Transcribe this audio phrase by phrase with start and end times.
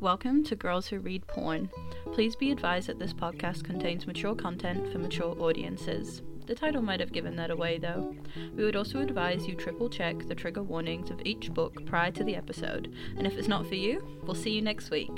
[0.00, 1.68] Welcome to Girls Who Read Porn.
[2.12, 6.22] Please be advised that this podcast contains mature content for mature audiences.
[6.46, 8.14] The title might have given that away though.
[8.54, 12.22] We would also advise you triple check the trigger warnings of each book prior to
[12.22, 15.10] the episode, and if it's not for you, we'll see you next week.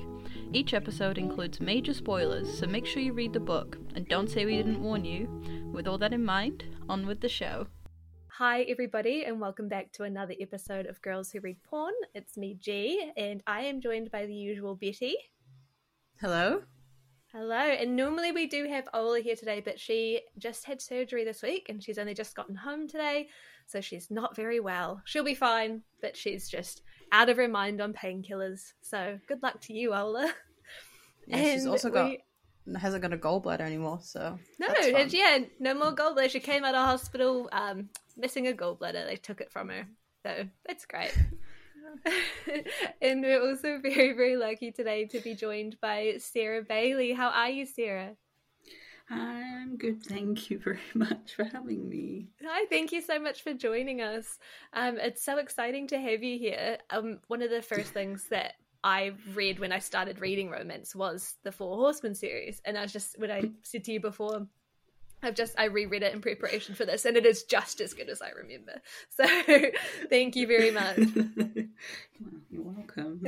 [0.54, 4.46] Each episode includes major spoilers, so make sure you read the book, and don't say
[4.46, 5.28] we didn't warn you.
[5.74, 7.66] With all that in mind, on with the show.
[8.40, 11.92] Hi, everybody, and welcome back to another episode of Girls Who Read Porn.
[12.14, 15.14] It's me, G, and I am joined by the usual Betty.
[16.22, 16.62] Hello.
[17.34, 21.42] Hello, and normally we do have Ola here today, but she just had surgery this
[21.42, 23.28] week and she's only just gotten home today,
[23.66, 25.02] so she's not very well.
[25.04, 26.80] She'll be fine, but she's just
[27.12, 28.72] out of her mind on painkillers.
[28.80, 30.32] So good luck to you, Ola.
[31.26, 32.12] Yeah, she's also got
[32.78, 36.30] hasn't got a gallbladder anymore, so no, and yeah, no more gallbladder.
[36.30, 37.88] She came out of hospital um,
[38.20, 39.06] missing a gallbladder.
[39.06, 39.86] They took it from her,
[40.24, 41.16] so that's great.
[43.02, 47.12] and we're also very, very lucky today to be joined by Sarah Bailey.
[47.12, 48.16] How are you, Sarah?
[49.10, 50.04] I'm good.
[50.04, 52.28] Thank you very much for having me.
[52.44, 54.38] Hi, thank you so much for joining us.
[54.72, 56.78] Um, it's so exciting to have you here.
[56.90, 61.36] Um, one of the first things that I read when I started reading romance was
[61.42, 64.46] the Four Horsemen series, and I was just when I said to you before,
[65.22, 68.08] I've just I reread it in preparation for this, and it is just as good
[68.08, 68.80] as I remember.
[69.10, 69.26] So,
[70.08, 70.96] thank you very much.
[72.50, 73.20] You're welcome.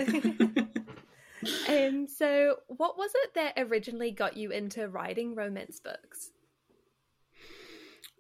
[1.69, 6.31] and so, what was it that originally got you into writing romance books?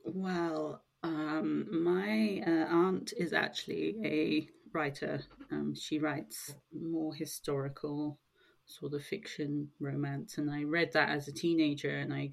[0.05, 5.23] Well, um, my uh, aunt is actually a writer.
[5.51, 8.19] Um, she writes more historical
[8.67, 12.33] sort of fiction romance, and I read that as a teenager, and I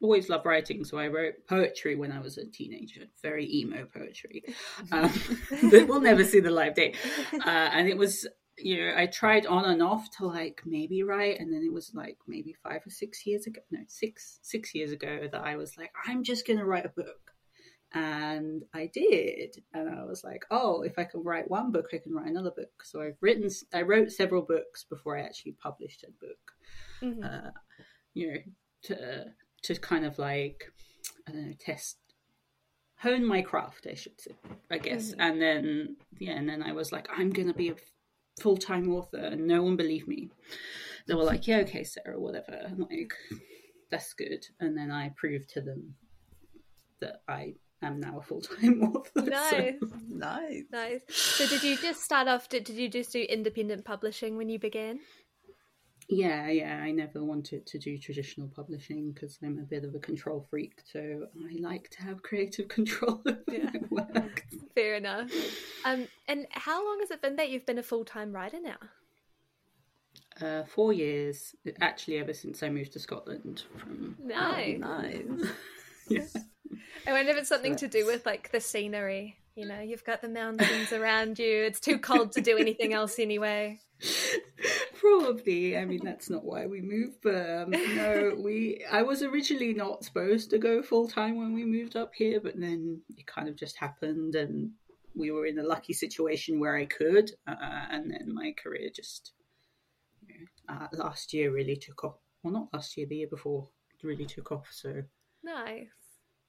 [0.00, 4.44] always loved writing, so I wrote poetry when I was a teenager, very emo poetry
[4.92, 5.12] um,
[5.70, 6.94] that will never see the light day.
[7.32, 8.26] Uh, and it was,
[8.58, 11.92] you know, I tried on and off to like maybe write, and then it was
[11.94, 15.76] like maybe five or six years ago, no, six six years ago that I was
[15.76, 17.32] like, I'm just gonna write a book.
[17.94, 21.98] And I did, and I was like, "Oh, if I can write one book, I
[21.98, 26.04] can write another book." So I've written, I wrote several books before I actually published
[26.04, 26.52] a book.
[27.00, 27.24] Mm-hmm.
[27.24, 27.50] Uh,
[28.12, 28.38] you know,
[28.82, 29.24] to
[29.62, 30.72] to kind of like
[31.28, 31.96] I don't know test
[32.98, 34.32] hone my craft I should say
[34.70, 35.20] I guess mm-hmm.
[35.20, 37.76] and then yeah and then I was like I'm gonna be a
[38.40, 40.30] full time author and no one believed me
[41.06, 43.12] they were like yeah okay Sarah whatever I'm like
[43.90, 45.94] that's good and then I proved to them
[47.00, 49.22] that I am now a full time author.
[49.22, 49.88] Nice, so.
[50.08, 51.00] nice, nice.
[51.08, 52.48] So, did you just start off?
[52.48, 55.00] Did, did you just do independent publishing when you began?
[56.08, 56.80] Yeah, yeah.
[56.82, 60.80] I never wanted to do traditional publishing because I'm a bit of a control freak.
[60.92, 63.70] So I like to have creative control of yeah.
[63.90, 64.46] my work.
[64.74, 65.30] Fair enough.
[65.84, 68.76] Um, and how long has it been that you've been a full time writer now?
[70.40, 73.64] Uh, four years, actually, ever since I moved to Scotland.
[73.78, 75.22] From nice, oh, nice.
[76.08, 76.26] yeah.
[77.06, 79.38] I wonder if it's something to do with like the scenery.
[79.54, 81.64] You know, you've got the mountains around you.
[81.64, 83.80] It's too cold to do anything else anyway.
[85.06, 85.76] Probably.
[85.76, 88.84] I mean, that's not why we moved, but um, no, we.
[88.90, 92.58] I was originally not supposed to go full time when we moved up here, but
[92.58, 94.70] then it kind of just happened, and
[95.14, 97.54] we were in a lucky situation where I could, uh,
[97.90, 99.32] and then my career just
[100.26, 100.34] you
[100.68, 102.18] know, uh, last year really took off.
[102.42, 103.68] Well, not last year, the year before,
[104.02, 104.68] really took off.
[104.70, 105.02] So
[105.42, 105.88] nice.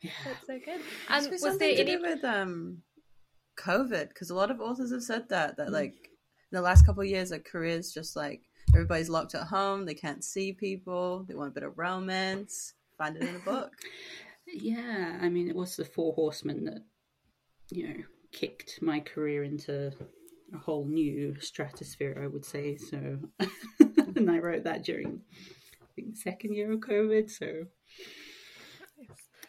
[0.01, 0.11] Yeah.
[0.25, 0.81] That's so good.
[1.09, 2.83] And was, was there any with um
[3.59, 4.09] COVID?
[4.09, 5.73] Because a lot of authors have said that that mm.
[5.73, 6.16] like in
[6.51, 8.41] the last couple of years, like careers just like
[8.73, 13.15] everybody's locked at home, they can't see people, they want a bit of romance, find
[13.15, 13.71] it in a book.
[14.47, 16.83] yeah, I mean, it was the Four Horsemen that
[17.69, 19.91] you know kicked my career into
[20.53, 22.77] a whole new stratosphere, I would say.
[22.77, 23.19] So,
[24.15, 25.21] and I wrote that during
[25.81, 27.65] I think the second year of COVID, so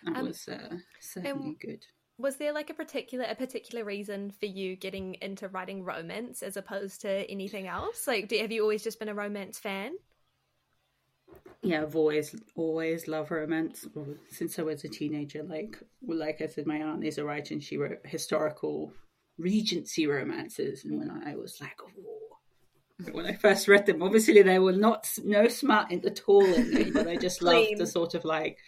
[0.05, 1.85] that um, was uh, certainly good
[2.19, 6.57] was there like a particular a particular reason for you getting into writing romance as
[6.57, 8.07] opposed to anything else?
[8.07, 9.93] Like do, have you always just been a romance fan?
[11.63, 13.87] Yeah i've always always loved romance.
[14.31, 17.63] Since i was a teenager like like i said my aunt is a writer and
[17.63, 18.93] she wrote historical
[19.39, 20.85] regency romances.
[20.85, 25.09] And when i was like oh when i first read them obviously they were not
[25.25, 28.59] no smart at all in me but i just loved the sort of like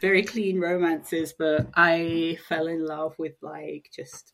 [0.00, 4.32] very clean romances, but I fell in love with like just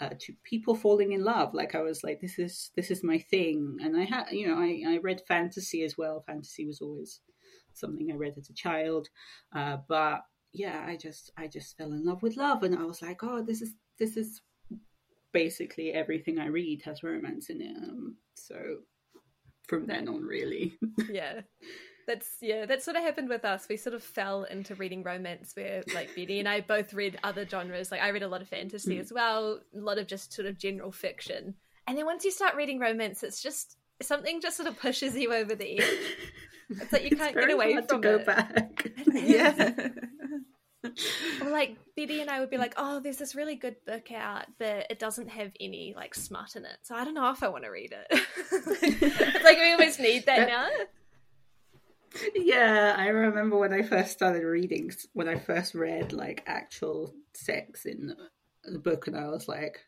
[0.00, 1.54] uh, to people falling in love.
[1.54, 4.58] Like I was like, this is this is my thing, and I had you know
[4.58, 6.24] I I read fantasy as well.
[6.26, 7.20] Fantasy was always
[7.72, 9.08] something I read as a child,
[9.54, 10.20] uh, but
[10.52, 13.42] yeah, I just I just fell in love with love, and I was like, oh,
[13.42, 14.42] this is this is
[15.32, 17.76] basically everything I read has romance in it.
[17.76, 18.56] Um, so
[19.68, 20.78] from then on, really.
[21.10, 21.40] yeah.
[22.06, 23.66] That's yeah, that sort of happened with us.
[23.68, 27.44] We sort of fell into reading romance where like Betty and I both read other
[27.46, 27.90] genres.
[27.90, 29.00] Like I read a lot of fantasy Mm.
[29.00, 31.54] as well, a lot of just sort of general fiction.
[31.88, 35.32] And then once you start reading romance, it's just something just sort of pushes you
[35.34, 35.84] over the edge.
[36.68, 38.26] It's like you It's can't get away from to go it.
[38.26, 38.90] back.
[39.12, 39.88] yeah.
[41.42, 44.46] Or like Betty and I would be like, "Oh, there's this really good book out,
[44.58, 47.48] but it doesn't have any like smut in it, so I don't know if I
[47.48, 48.06] want to read it."
[48.52, 50.68] it's like we almost need that now.
[52.34, 57.84] Yeah, I remember when I first started reading, when I first read like actual sex
[57.86, 58.30] in the-
[58.72, 59.80] the book, and I was like,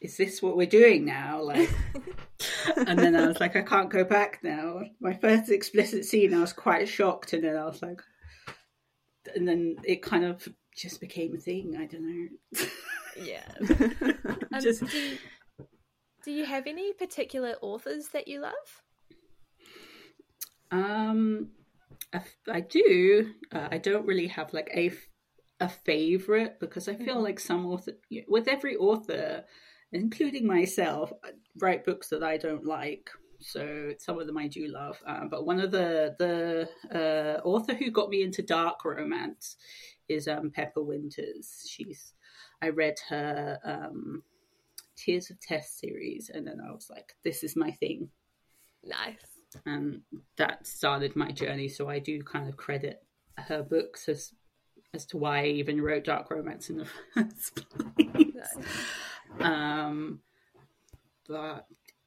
[0.00, 1.68] "Is this what we're doing now?" Like,
[2.86, 6.40] and then I was like, "I can't go back now." My first explicit scene, I
[6.40, 8.00] was quite shocked, and then I was like,
[9.34, 10.46] and then it kind of
[10.76, 11.76] just became a thing.
[11.78, 12.66] I don't know.
[13.22, 13.44] Yeah.
[14.54, 15.18] Um, Just- do, you,
[16.24, 18.82] do you have any particular authors that you love?
[20.74, 21.50] Um,
[22.12, 23.32] I, I do.
[23.52, 24.92] Uh, I don't really have like a
[25.60, 27.22] a favorite because I feel Mhm.
[27.22, 27.92] like some author,
[28.28, 29.44] with every author,
[29.92, 31.12] including myself,
[31.60, 33.10] write books that I don't like.
[33.40, 34.98] So some of them I do love.
[35.06, 39.56] Uh, but one of the the uh, author who got me into dark romance
[40.08, 41.66] is um, Pepper Winters.
[41.68, 42.14] She's
[42.62, 44.24] I read her um,
[44.96, 48.10] Tears of Tess series, and then I was like, this is my thing
[48.84, 49.33] Nice.
[49.66, 50.00] And
[50.38, 51.68] that started my journey.
[51.68, 53.02] So I do kind of credit
[53.36, 54.32] her books as
[54.92, 56.84] as to why I even wrote dark romance in the
[57.14, 58.56] first place.
[59.40, 60.20] Um,
[61.28, 61.66] but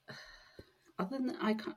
[0.99, 1.75] other than I can't.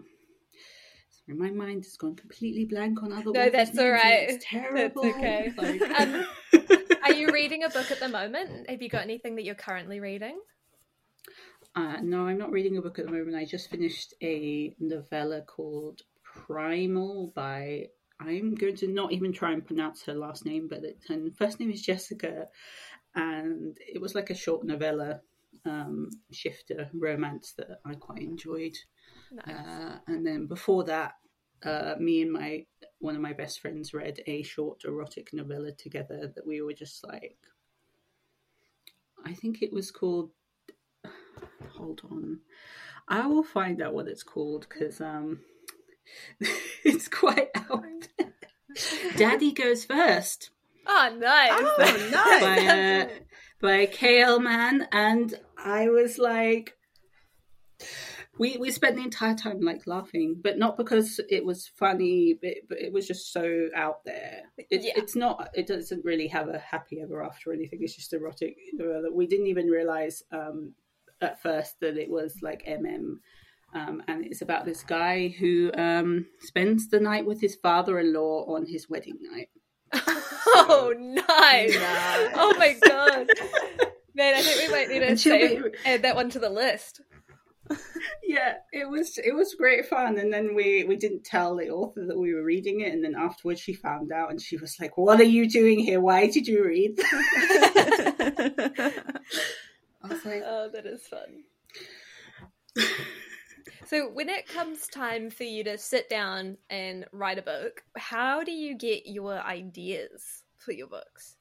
[1.27, 3.33] Sorry, my mind has gone completely blank on other.
[3.33, 4.31] No, that's all right.
[4.31, 5.05] It's terrible.
[5.07, 5.53] okay.
[5.57, 6.25] Like- Um,
[7.03, 8.69] Are you reading a book at the moment?
[8.71, 10.39] Have you got anything that you're currently reading?
[11.75, 13.37] Uh, no, I'm not reading a book at the moment.
[13.37, 17.87] I just finished a novella called Primal by.
[18.19, 21.61] I'm going to not even try and pronounce her last name, but it, her first
[21.61, 22.49] name is Jessica,
[23.15, 25.21] and it was like a short novella
[25.65, 28.77] um, shifter romance that I quite enjoyed.
[29.33, 29.57] Nice.
[29.57, 31.15] Uh, and then before that,
[31.65, 32.67] uh, me and my
[32.99, 37.07] one of my best friends read a short erotic novella together that we were just
[37.07, 37.37] like.
[39.25, 40.31] I think it was called.
[41.77, 42.41] Hold on,
[43.09, 45.41] I will find out what it's called because um,
[46.85, 47.85] it's quite out.
[49.17, 50.51] Daddy goes first
[50.91, 51.51] oh, nice.
[51.53, 52.41] Oh, nice.
[52.41, 53.09] by uh,
[53.61, 56.77] by KL Man, and I was like,
[58.39, 62.55] we we spent the entire time like laughing, but not because it was funny, but,
[62.69, 64.43] but it was just so out there.
[64.59, 64.93] It, Yeah.
[64.97, 65.51] It's not.
[65.55, 67.81] It doesn't really have a happy ever after or anything.
[67.83, 68.57] It's just erotic.
[68.79, 70.75] Uh, We didn't even realize um,
[71.21, 73.17] at first that it was like MM.
[73.73, 78.67] Um, and it's about this guy who um, spends the night with his father-in-law on
[78.67, 79.49] his wedding night.
[79.95, 81.75] oh, nice.
[81.75, 82.33] Nice.
[82.35, 83.29] Oh my god.
[84.15, 87.01] Man, I think we might need to save, be- add that one to the list.
[88.25, 92.07] yeah it was it was great fun and then we we didn't tell the author
[92.07, 94.97] that we were reading it and then afterwards she found out and she was like
[94.97, 96.99] what are you doing here why did you read
[100.03, 101.45] i was like Oh, that is fun.
[103.87, 108.45] So, when it comes time for you to sit down and write a book, how
[108.45, 111.37] do you get your ideas for your books?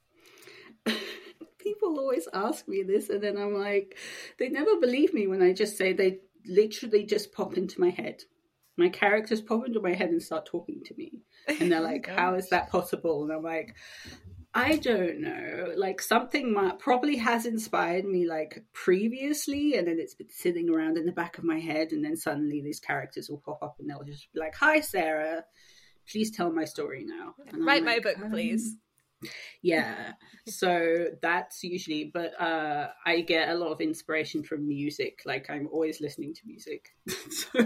[1.59, 3.97] people always ask me this and then i'm like
[4.39, 8.23] they never believe me when i just say they literally just pop into my head
[8.77, 11.11] my characters pop into my head and start talking to me
[11.59, 13.75] and they're like how is that possible and i'm like
[14.53, 15.73] i don't know.
[15.75, 20.97] Like something might, probably has inspired me like previously and then it's been sitting around
[20.97, 23.89] in the back of my head and then suddenly these characters will pop up and
[23.89, 25.43] they'll just be like hi sarah.
[26.11, 27.35] Please tell my story now.
[27.49, 28.75] And Write my book, um, please.
[29.61, 30.13] Yeah
[30.47, 35.67] so that's usually but uh i get a lot of inspiration from music like i'm
[35.71, 36.89] always listening to music.
[37.29, 37.59] So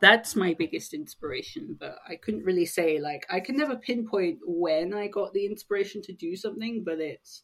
[0.00, 4.94] that's my biggest inspiration but i couldn't really say like i can never pinpoint when
[4.94, 7.42] i got the inspiration to do something but it's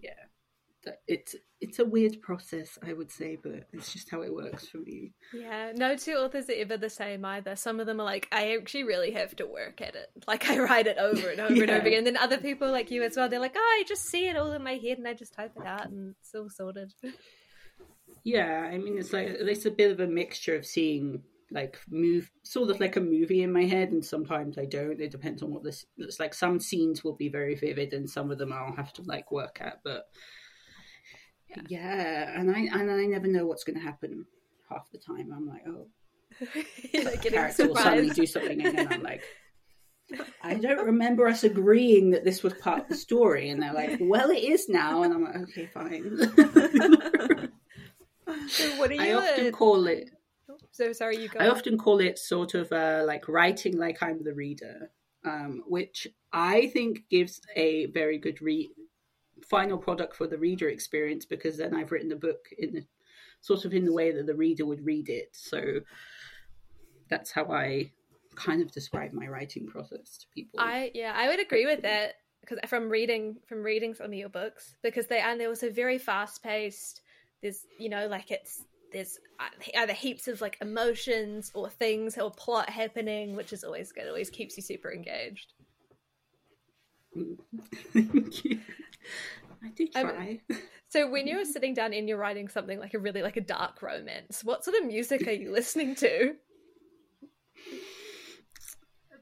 [0.00, 0.26] yeah
[1.06, 4.78] it's it's a weird process i would say but it's just how it works for
[4.78, 7.56] me Yeah, no two authors are ever the same either.
[7.56, 10.10] Some of them are like, I actually really have to work at it.
[10.26, 11.98] Like, I write it over and over and over again.
[11.98, 14.36] And then other people like you as well, they're like, oh, I just see it
[14.36, 16.92] all in my head and I just type it out and it's all sorted.
[18.24, 21.22] Yeah, I mean, it's like it's a bit of a mixture of seeing
[21.52, 25.00] like move sort of like a movie in my head, and sometimes I don't.
[25.00, 25.86] It depends on what this.
[25.96, 29.02] It's like some scenes will be very vivid, and some of them I'll have to
[29.02, 29.80] like work at.
[29.84, 30.06] But
[31.68, 34.26] yeah, and I and I never know what's going to happen
[34.68, 35.32] half the time.
[35.34, 35.88] I'm like, oh,
[36.92, 39.22] getting character will suddenly do something and then I'm like,
[40.42, 43.50] I don't remember us agreeing that this was part of the story.
[43.50, 45.02] And they're like, well, it is now.
[45.02, 46.18] And I'm like, okay, fine.
[48.48, 49.00] So what are you?
[49.00, 50.10] I often uh, call it,
[50.70, 51.38] so sorry, you go.
[51.38, 54.90] I often call it sort of uh, like writing like I'm the reader,
[55.24, 58.70] um, which I think gives a very good re-
[59.42, 62.84] final product for the reader experience because then I've written the book in the,
[63.40, 65.28] sort of in the way that the reader would read it.
[65.32, 65.80] So
[67.08, 67.92] that's how I
[68.34, 70.60] kind of describe my writing process to people.
[70.60, 74.28] I yeah, I would agree with that because from reading from reading some of your
[74.28, 77.02] books because they and they're also very fast paced.
[77.42, 82.30] There's you know like it's there's uh, either heaps of like emotions or things or
[82.30, 84.06] plot happening, which is always good.
[84.06, 85.52] Always keeps you super engaged.
[87.92, 88.60] Thank you.
[89.64, 90.40] I do I'm- try.
[90.88, 93.82] So when you're sitting down and you're writing something like a really like a dark
[93.82, 96.36] romance, what sort of music are you listening to?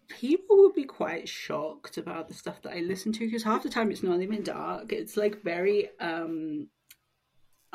[0.08, 3.68] people would be quite shocked about the stuff that I listen to because half the
[3.68, 4.92] time it's not even dark.
[4.92, 6.68] It's like very um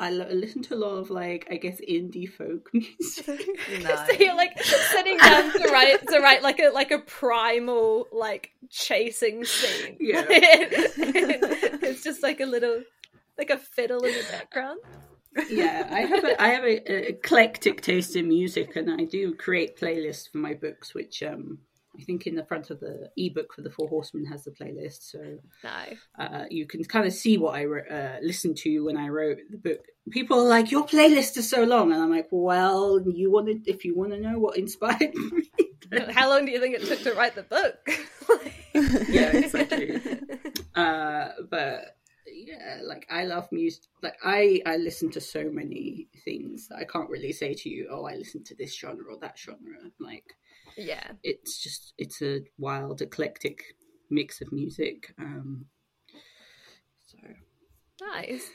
[0.00, 2.98] I listen to a lot of like I guess indie folk music.
[3.82, 8.50] so you're like sitting down to write to write like a like a primal like
[8.70, 9.98] chasing scene.
[10.00, 10.24] Yeah.
[10.28, 12.82] it's just like a little
[13.36, 14.80] like a fiddle in the background.
[15.50, 19.34] yeah, I have a I have a, a eclectic taste in music and I do
[19.34, 21.58] create playlists for my books which um
[22.00, 25.10] I think in the front of the ebook for the Four Horsemen has the playlist,
[25.10, 25.70] so No.
[26.18, 29.58] uh, you can kind of see what I uh, listened to when I wrote the
[29.58, 29.84] book.
[30.10, 33.84] People are like, "Your playlist is so long," and I'm like, "Well, you wanted if
[33.84, 35.50] you want to know what inspired me."
[36.10, 37.76] How long do you think it took to write the book?
[39.08, 40.00] Yeah, exactly.
[40.76, 41.96] uh, but
[42.46, 43.84] yeah, like I love music.
[44.02, 47.88] Like I, I listen to so many things I can't really say to you.
[47.90, 49.78] Oh, I listen to this genre or that genre.
[49.98, 50.34] Like
[50.76, 51.12] yeah.
[51.22, 53.62] it's just it's a wild, eclectic
[54.10, 55.12] mix of music.
[55.18, 55.66] Um,
[57.06, 57.18] so
[58.00, 58.48] Nice.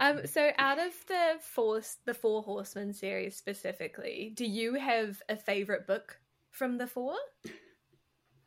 [0.00, 5.36] Um, so out of the four the Four Horsemen series specifically, do you have a
[5.36, 6.20] favorite book
[6.50, 7.14] from the four?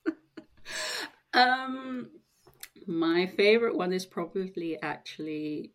[1.34, 2.10] Um,
[2.88, 5.74] my favorite one is probably actually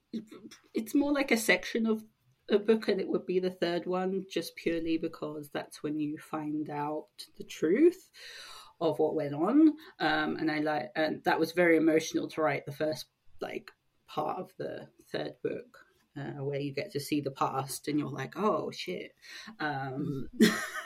[0.74, 2.02] it's more like a section of
[2.50, 6.16] a book, and it would be the third one, just purely because that's when you
[6.18, 8.10] find out the truth
[8.80, 9.72] of what went on.
[10.00, 13.06] Um, and I like, and that was very emotional to write the first
[13.40, 13.70] like
[14.08, 15.78] part of the third book.
[16.18, 19.14] Uh, where you get to see the past and you're like, oh shit.
[19.60, 20.28] Um,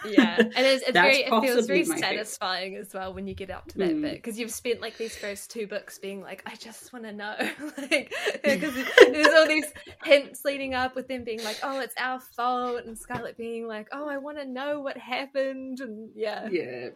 [0.04, 2.26] Yeah, and it's, it's very it feels very my favorite.
[2.26, 4.02] satisfying as well when you get up to that Mm.
[4.02, 7.12] bit because you've spent like these first two books being like, I just want to
[7.12, 7.34] know,
[7.78, 8.12] like
[8.44, 9.72] because there's all these
[10.04, 13.88] hints leading up with them being like, oh, it's our fault, and Scarlett being like,
[13.92, 16.88] oh, I want to know what happened, and yeah, yeah.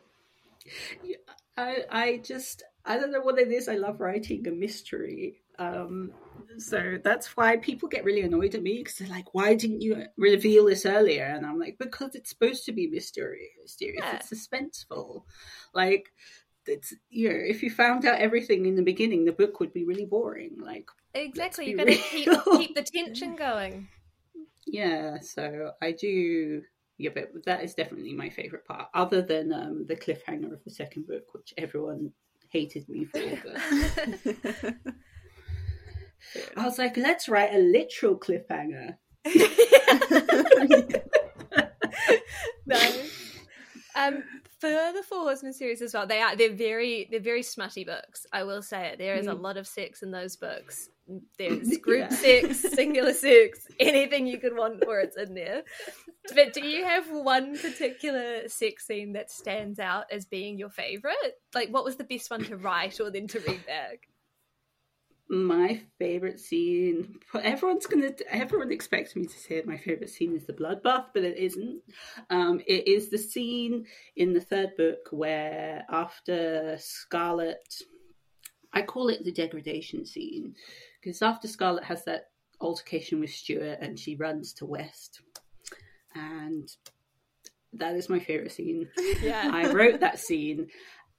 [1.05, 1.17] Yeah,
[1.57, 3.69] I I just I don't know what it is.
[3.69, 5.41] I love writing a mystery.
[5.59, 6.13] Um,
[6.59, 10.07] so that's why people get really annoyed at me because they're like, "Why didn't you
[10.17, 13.51] reveal this earlier?" And I'm like, "Because it's supposed to be mysterious.
[13.63, 14.01] Mysterious.
[14.03, 14.17] Yeah.
[14.17, 15.23] It's suspenseful.
[15.75, 16.13] Like,
[16.67, 19.85] it's you know, if you found out everything in the beginning, the book would be
[19.85, 20.59] really boring.
[20.59, 21.71] Like, exactly.
[21.71, 23.89] You got to keep keep the tension going.
[24.67, 25.21] yeah.
[25.21, 26.63] So I do."
[26.99, 30.71] Yeah, but that is definitely my favorite part, other than um, the cliffhanger of the
[30.71, 32.11] second book, which everyone
[32.49, 33.21] hated me for.
[33.45, 34.75] But
[36.57, 38.97] I was like, let's write a literal cliffhanger.
[42.67, 43.33] nice.
[43.95, 44.23] Um,
[44.61, 48.27] for the Four Horsemen series as well, they are they're very they're very smutty books.
[48.33, 48.99] I will say it.
[48.99, 49.41] There is a Mm.
[49.43, 50.89] lot of sex in those books.
[51.39, 52.17] There's group Yeah.
[52.17, 55.63] sex, singular sex, anything you could want for it's in there.
[56.35, 61.39] But do you have one particular sex scene that stands out as being your favorite?
[61.55, 64.09] Like, what was the best one to write or then to read back?
[65.29, 67.19] My favorite scene.
[67.43, 68.13] Everyone's gonna.
[68.31, 71.83] Everyone expects me to say my favorite scene is the bloodbath, but it isn't.
[72.31, 77.83] Um, it is the scene in the third book where after Scarlet,
[78.73, 80.55] I call it the degradation scene,
[81.03, 82.31] because after Scarlet has that
[82.61, 85.23] altercation with Stuart and she runs to West,
[86.15, 86.69] and
[87.73, 88.89] that is my favorite scene.
[89.23, 89.51] Yeah.
[89.53, 90.69] I wrote that scene,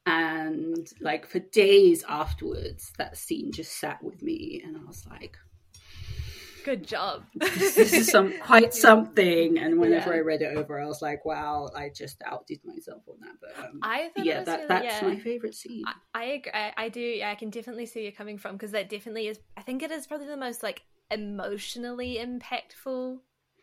[0.08, 5.38] and like for days afterwards, that scene just sat with me, and I was like,
[6.66, 7.24] Good job.
[7.34, 10.18] "This, is some quite something." And whenever Yeah.
[10.18, 13.64] I read it over, I was like, "Wow, I just outdid myself on that." But
[13.64, 15.08] um, I yeah, that really- that's yeah.
[15.08, 15.84] my favorite scene.
[15.88, 16.52] I, I agree.
[16.54, 17.00] I, I do.
[17.00, 19.40] Yeah, I can definitely see you coming from because that definitely is.
[19.56, 23.20] I think it is probably the most like emotionally impactful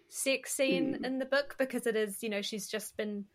[0.09, 1.05] sex scene Mm.
[1.05, 2.23] in the book because it is.
[2.23, 3.27] You know, she's just been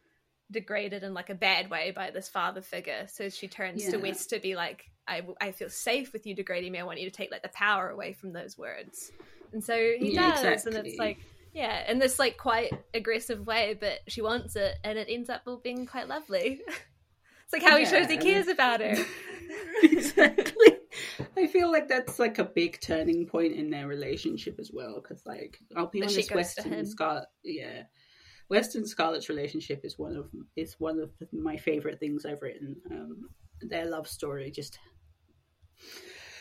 [0.51, 3.05] degraded in like a bad way by this father figure.
[3.07, 6.71] So she turns to West to be like, I, I feel safe with you degrading
[6.71, 6.79] me.
[6.79, 9.11] I want you to take like the power away from those words.
[9.53, 11.19] And so he Yeah, does, and it's like,
[11.53, 15.41] yeah, in this like quite aggressive way, but she wants it, and it ends up
[15.47, 16.61] all being quite lovely.
[16.67, 18.23] it's like how he shows he Yeah.
[18.23, 18.95] cares about her.
[19.83, 20.77] exactly.
[21.37, 25.01] I feel like that's like a big turning point in their relationship as well.
[25.01, 27.83] Because, like, I'll be honest, Western and Scarlet, yeah,
[28.49, 32.75] Western Scarlet's relationship is one of is one of my favorite things I've written.
[32.91, 33.29] Um,
[33.61, 34.79] their love story just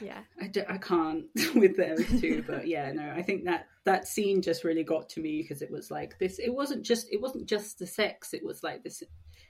[0.00, 4.06] Yeah, I, d- I can't with them too but yeah no i think that that
[4.06, 7.20] scene just really got to me because it was like this it wasn't just it
[7.20, 9.02] wasn't just the sex it was like this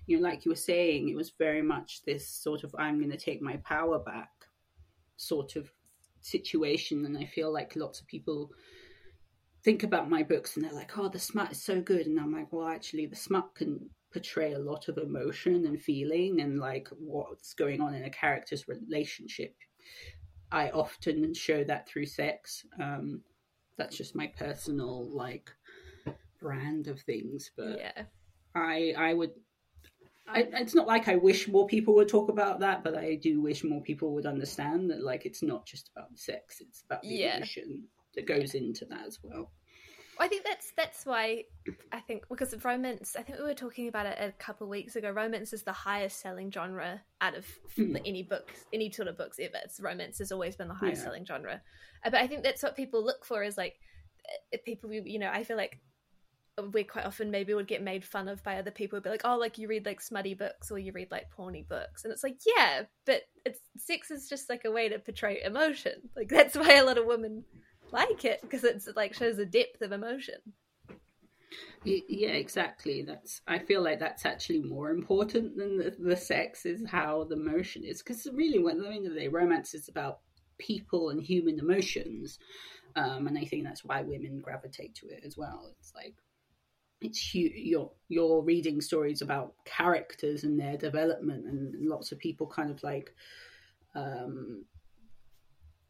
[0.07, 3.11] you know like you were saying it was very much this sort of i'm going
[3.11, 4.31] to take my power back
[5.17, 5.71] sort of
[6.23, 8.51] situation and i feel like lots of people
[9.69, 12.33] think about my books and they're like oh the smut is so good and i'm
[12.33, 13.79] like well actually the smut can
[14.11, 18.67] portray a lot of emotion and feeling and like what's going on in a character's
[18.67, 19.55] relationship
[20.51, 22.65] I often show that through sex.
[22.81, 23.23] Um,
[23.77, 25.51] that's just my personal like
[26.41, 27.51] brand of things.
[27.57, 28.03] But yeah,
[28.55, 29.33] I I would.
[30.27, 33.41] I, it's not like I wish more people would talk about that, but I do
[33.41, 37.09] wish more people would understand that like it's not just about sex; it's about the
[37.09, 37.37] Yeah.
[37.37, 37.85] emotion
[38.15, 39.53] that goes into that as well.
[40.21, 41.45] I think that's that's why
[41.93, 43.15] I think because of romance.
[43.19, 45.11] I think we were talking about it a couple of weeks ago.
[45.11, 47.47] Romance is the highest selling genre out of
[47.77, 47.97] Hmm.
[48.05, 49.59] any books, any sort of books ever.
[49.65, 51.05] It's romance has always been the highest Yeah.
[51.05, 51.63] selling genre.
[52.05, 53.79] Uh, But I think that's what people look for is like
[54.53, 54.93] uh, people.
[54.93, 55.79] You know, I feel like
[56.73, 59.01] we quite often maybe would get made fun of by other people.
[59.01, 62.03] Be like, oh, like you read like smutty books or you read like porny books,
[62.05, 66.11] and it's like, yeah, but it's sex is just like a way to portray emotion.
[66.17, 67.45] Like that's why a lot of women
[67.93, 70.37] like it because it's like shows a depth of emotion.
[71.85, 73.03] Yeah, exactly.
[73.03, 73.41] That's.
[73.47, 77.85] I feel like that's actually more important than the, the sex is how the emotion
[77.85, 80.21] is because really, when the end of the day, romance is about
[80.59, 82.39] people and human emotions,
[82.97, 85.73] um, and I think that's why women gravitate to it as well.
[85.79, 86.17] It's like
[87.01, 92.47] it's you, you're you're reading stories about characters and their development, and lots of people
[92.47, 93.15] kind of like.
[93.95, 94.65] Um,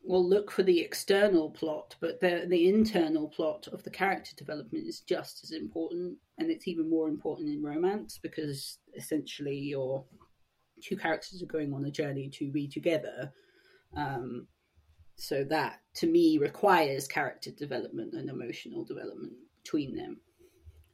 [0.08, 4.88] will look for the external plot, but the the internal plot of the character development
[4.88, 10.04] is just as important, and it's even more important in romance because essentially your
[10.82, 13.30] two characters are going on a journey to be together.
[13.94, 14.46] Um,
[15.16, 20.20] so that to me requires character development and emotional development between them.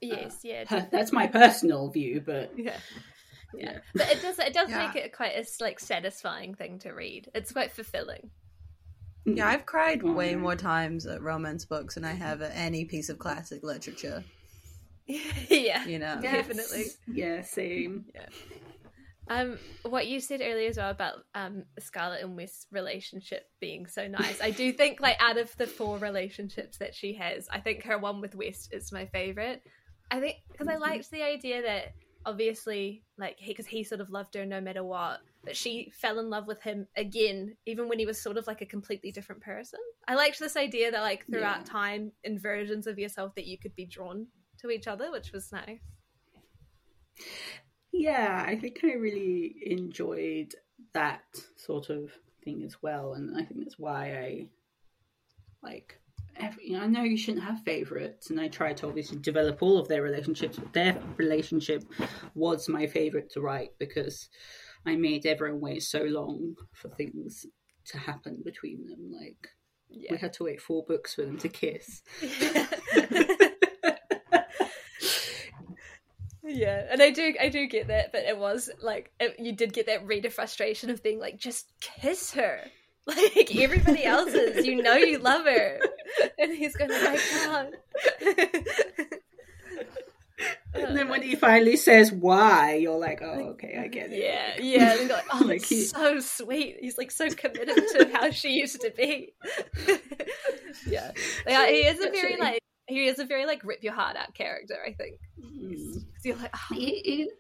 [0.00, 2.76] Yes, yeah, That's my personal view, but yeah,
[3.54, 3.72] yeah.
[3.72, 3.78] yeah.
[3.94, 4.86] But it does it does Yeah.
[4.86, 7.30] make it quite a like satisfying thing to read.
[7.32, 8.30] It's quite fulfilling.
[9.26, 10.36] Yeah, I've cried Oh, way yeah.
[10.36, 14.24] more times at romance books than I have at any piece of classic literature.
[15.06, 16.42] yeah, You know, Yeah.
[16.42, 16.86] definitely.
[17.06, 18.04] Yeah, same.
[18.14, 18.26] Yeah.
[19.26, 24.06] Um, what you said earlier as well about um Scarlett and West's relationship being so
[24.06, 24.42] nice.
[24.42, 27.96] I do think like out of the four relationships that she has, I think her
[27.96, 29.62] one with West is my favorite.
[30.10, 31.94] I think because I liked the idea that
[32.26, 36.18] obviously like he because he sort of loved her no matter what, but she fell
[36.18, 39.42] in love with him again even when he was sort of like a completely different
[39.42, 39.80] person.
[40.08, 41.64] I liked this idea that like throughout Yeah.
[41.64, 44.26] time in versions of yourself that you could be drawn
[44.60, 45.80] to each other, which was nice.
[47.92, 50.54] Yeah, I think I really enjoyed
[50.92, 51.22] that
[51.56, 52.10] sort of
[52.44, 54.46] thing as well, and I think that's why I
[55.62, 56.00] like.
[56.36, 59.62] Every, you know, I know you shouldn't have favorites, and I try to obviously develop
[59.62, 60.58] all of their relationships.
[60.58, 61.84] But their relationship
[62.34, 64.28] was my favorite to write because
[64.86, 67.46] I made everyone wait so long for things
[67.86, 69.12] to happen between them.
[69.12, 69.48] Like
[70.10, 72.02] we had to wait four books for them to kiss.
[76.46, 79.72] Yeah, and I do, I do get that, but it was like it, you did
[79.72, 82.60] get that reader frustration of being like, just kiss her,
[83.06, 84.66] like everybody else's.
[84.66, 85.80] You know, you love her,
[86.38, 87.74] and he's going, I can't.
[90.74, 94.20] and then when he finally says why, you're like, oh, okay, I get it.
[94.22, 96.76] yeah, yeah, and you're like, oh, Like it's he- so sweet.
[96.80, 99.34] He's like so committed to how she used to be.
[100.86, 101.12] yeah,
[101.46, 104.34] yeah, he is a very like he is a very like rip your heart out
[104.34, 104.76] character.
[104.84, 105.94] I think Mm.
[105.94, 107.30] 'Cause you're like, oh, He, he-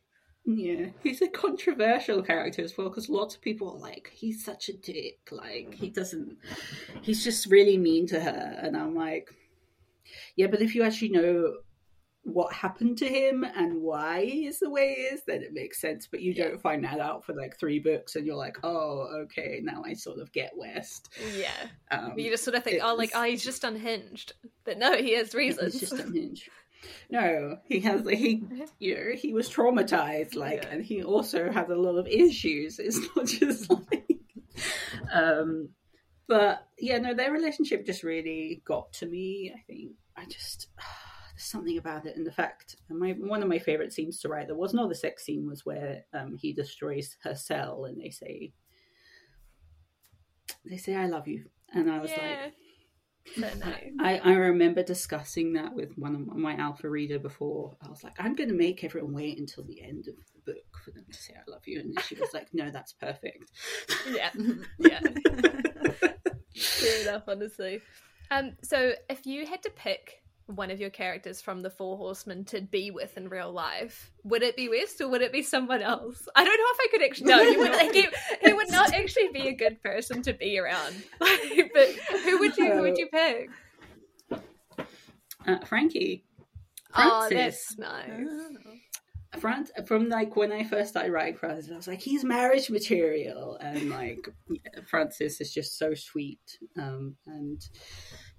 [0.78, 4.68] yeah, he's a controversial character as well because lots of people are like, he's such
[4.68, 5.18] a dick.
[5.30, 6.36] Like, he doesn't,
[7.02, 8.58] he's just really mean to her.
[8.62, 9.30] And I'm like,
[10.36, 11.54] yeah, but if you actually know
[12.26, 15.78] what happened to him and why he is the way he is, then it makes
[15.80, 16.06] sense.
[16.10, 16.48] But you Yeah.
[16.48, 19.92] don't find that out for like three books and you're like, oh, okay, now I
[19.92, 21.10] sort of get West.
[21.36, 21.50] yeah.
[21.90, 24.32] Um, You just sort of think, oh, like, oh, he's just unhinged.
[24.64, 25.74] But no, he has reasons.
[25.74, 26.48] It's just unhinged.
[27.10, 28.42] No, he has he
[28.78, 30.68] you know he was traumatized, like, Yeah.
[30.70, 32.78] and he also has a lot of issues.
[32.78, 34.08] It's not just like,
[35.12, 35.70] um,
[36.26, 39.52] but yeah, no, their relationship just really got to me.
[39.56, 40.68] I think I just
[41.34, 44.28] there's something about it, and the fact and my one of my favorite scenes to
[44.28, 44.46] write.
[44.46, 48.10] There was not the sex scene was where um, he destroys her cell, and they
[48.10, 48.52] say
[50.64, 52.54] they say I love you, and I was like.
[53.34, 53.90] So nice.
[54.00, 57.76] I, I remember discussing that with one of my alpha reader before.
[57.82, 60.78] I was like, I'm going to make everyone wait until the end of the book
[60.84, 63.50] for them to say I love you, and she was like, No, that's perfect.
[64.10, 64.30] Yeah.
[64.78, 65.00] Yeah.
[66.56, 67.80] Fair enough, honestly.
[68.30, 72.44] Um, so if you had to pick one of your characters from the Four Horsemen
[72.46, 75.80] to be with in real life, would it be West or would it be someone
[75.82, 76.28] else?
[76.36, 77.26] I don't know if I could actually.
[77.26, 77.70] No, he would.
[77.72, 78.06] Like, he,
[78.42, 80.94] he would not actually be a good person to be around.
[81.18, 81.88] but
[82.24, 82.72] who would you?
[82.72, 83.50] Who would you pick?
[85.46, 86.24] Uh, Frankie,
[86.94, 87.74] Oh, Francis.
[87.76, 88.28] that's nice.
[89.38, 93.56] Fran- from like when I first started writing Francis, I was like, he's marriage material,
[93.60, 94.28] and like
[94.86, 97.60] Francis is just so sweet um, and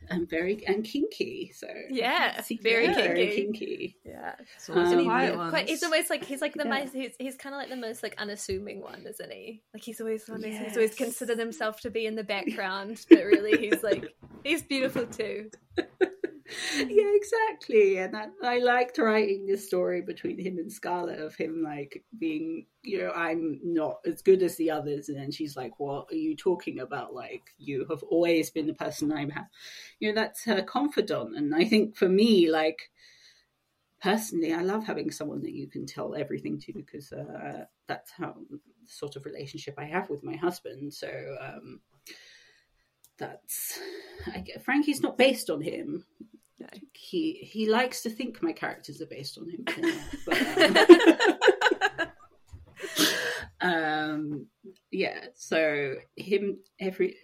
[0.09, 1.51] and very and kinky.
[1.55, 3.35] So Yeah, See, very very kinky.
[3.35, 3.97] kinky.
[4.05, 4.35] Yeah.
[4.39, 5.49] It's Um, the quiet ones.
[5.51, 6.69] quite, he's almost like he's like the Yeah.
[6.69, 9.63] most he's, he's kind of like the most like unassuming one, isn't he?
[9.73, 10.95] Like he's always one he's always Yes.
[10.97, 14.05] considered himself to be in the background, but really he's like
[14.43, 15.49] he's beautiful too.
[16.77, 17.97] yeah, exactly.
[17.97, 22.67] And I, I liked writing this story between him and Scarlett of him like being,
[22.83, 26.15] you know, I'm not as good as the others, and then she's like, "What are
[26.15, 27.15] you talking about?
[27.15, 29.47] Like, you have always been the person I have."
[29.99, 32.91] You know, that's her confidant, and I think for me, like
[34.01, 38.35] personally, I love having someone that you can tell everything to because uh, that's how
[38.85, 40.93] sort of relationship I have with my husband.
[40.93, 41.09] So.
[41.41, 41.79] um
[43.17, 43.79] that's
[44.43, 46.05] get, Frankie's not based on him.
[46.59, 46.67] No.
[46.93, 49.65] He he likes to think my characters are based on him.
[50.25, 50.41] But,
[53.61, 54.45] um, um,
[54.91, 55.25] yeah.
[55.35, 57.17] So him every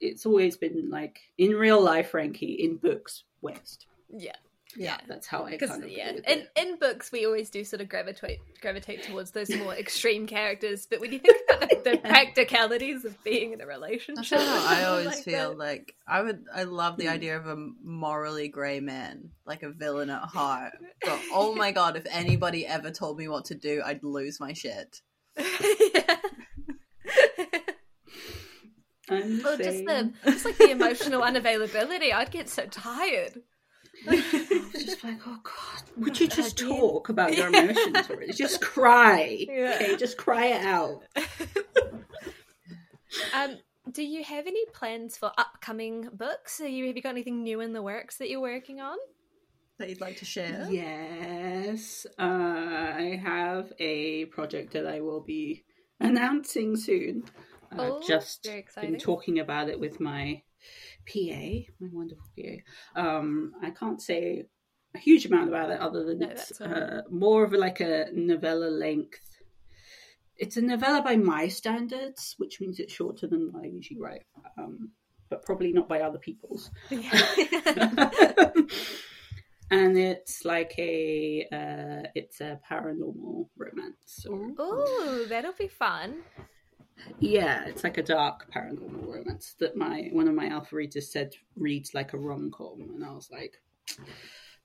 [0.00, 3.86] it's always been like in real life Frankie in books West.
[4.10, 4.36] Yeah.
[4.76, 4.98] Yeah.
[5.06, 7.88] That's how I Because kind of yeah, in in books we always do sort of
[7.88, 13.04] gravitate gravitate towards those more extreme characters, but when you think about like, the practicalities
[13.04, 16.44] of being in a relationship, That's how I always like feel that- like I would.
[16.52, 17.12] I love the mm.
[17.12, 20.72] idea of a morally grey man, like a villain at heart.
[21.02, 24.52] But oh my god, if anybody ever told me what to do, I'd lose my
[24.52, 25.00] shit.
[25.36, 26.16] yeah.
[29.10, 33.42] I'm Well, just the just like the emotional unavailability, I'd get so tired.
[34.06, 36.68] I was just like, oh god, would you just Again.
[36.68, 38.32] talk about your emotions already?
[38.32, 39.74] Just cry, Yeah.
[39.76, 39.96] okay?
[39.96, 41.02] Just cry it out.
[43.32, 43.58] Um,
[43.90, 46.60] do you have any plans for upcoming books?
[46.60, 48.96] Are you have you got anything new in the works that you're working on?
[49.78, 50.68] That you'd like to share?
[50.70, 55.64] Yes, uh, I have a project that I will be
[56.00, 57.24] announcing soon.
[57.72, 58.48] I've Oh, just
[58.80, 60.42] been talking about it with my
[61.06, 63.00] PA, my wonderful PA.
[63.00, 64.44] Um, I can't say
[64.94, 68.66] a huge amount about it other than No, it's uh, more of like a novella
[68.66, 69.20] length.
[70.36, 74.22] It's a novella by my standards, which means it's shorter than what I usually write,
[74.58, 74.90] um,
[75.30, 76.70] but probably not by other people's.
[76.90, 77.02] and
[79.98, 83.96] it's like a uh, it's a paranormal romance.
[84.06, 86.22] So, Oh, that'll be fun.
[87.18, 91.34] Yeah, it's like a dark paranormal romance that my one of my alpha readers said
[91.56, 93.60] reads like a rom com, and I was like,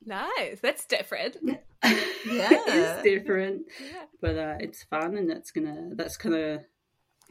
[0.06, 0.60] Nice.
[0.62, 1.38] That's different.
[2.30, 4.04] Yeah, it's different, Yeah.
[4.22, 6.60] but uh, it's fun, and that's gonna that's gonna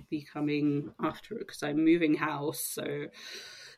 [0.09, 3.05] be coming after it because I'm moving house, so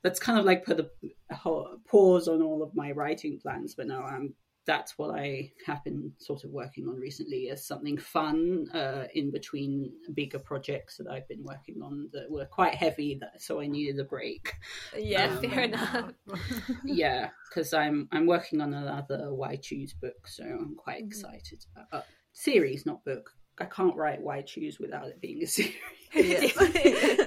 [0.04, 0.88] that's kind of like put a,
[1.30, 3.74] a pause on all of my writing plans.
[3.74, 4.34] But now I'm
[4.66, 9.30] that's what I have been sort of working on recently as something fun uh, in
[9.30, 13.66] between bigger projects that I've been working on that were quite heavy, that, so I
[13.66, 14.54] needed a break.
[14.96, 16.12] Yeah, Um, fair enough.
[16.84, 21.06] yeah, because I'm I'm working on another Why Choose book, so I'm quite Mhm.
[21.06, 21.64] excited.
[21.74, 23.30] About, uh, series, not book.
[23.58, 25.74] I can't write Why Choose without it being a series.
[26.14, 26.40] Yeah.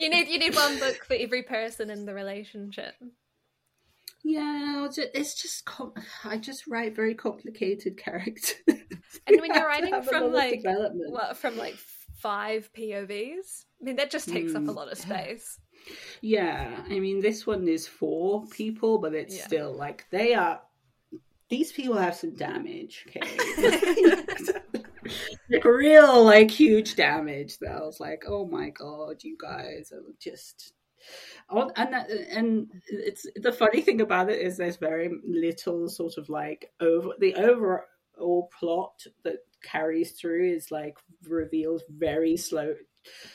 [0.00, 2.94] you need you need one book for every person in the relationship.
[4.28, 8.54] Yeah, it's just com- I just write very complicated characters.
[9.26, 11.12] And when You you're writing from, like, development.
[11.12, 11.76] What from like
[12.18, 13.64] five POVs?
[13.80, 15.58] I mean, that just takes up a Mm, lot of space.
[16.22, 19.44] Yeah, I mean, this one is four people, but it's Yeah.
[19.44, 20.60] still like they are.
[21.48, 23.20] These people have some damage, okay?
[25.50, 27.58] like real, like huge damage.
[27.58, 30.72] That I was like, oh my god, you guys are just
[31.48, 36.16] on and that, and it's the funny thing about it is there's very little sort
[36.18, 40.96] of like over the overall plot that carries through is like
[41.28, 42.74] revealed very slow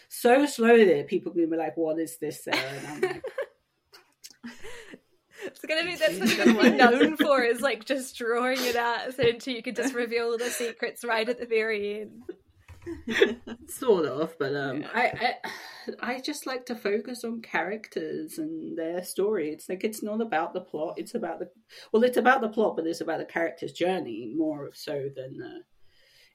[0.10, 2.58] so slow that people can be like what is this Sarah?
[2.58, 3.24] and i'm like
[5.44, 9.14] It's gonna be that's what you're be known for is like just drawing it out
[9.16, 12.22] so until you can just reveal the secrets right at the very end.
[13.68, 14.90] Sort of but um Yeah.
[14.94, 15.36] I,
[16.04, 20.22] I i just like to focus on characters and their story it's like it's not
[20.22, 21.50] about the plot it's about the
[21.92, 25.62] well it's about the plot but it's about the character's journey more so than the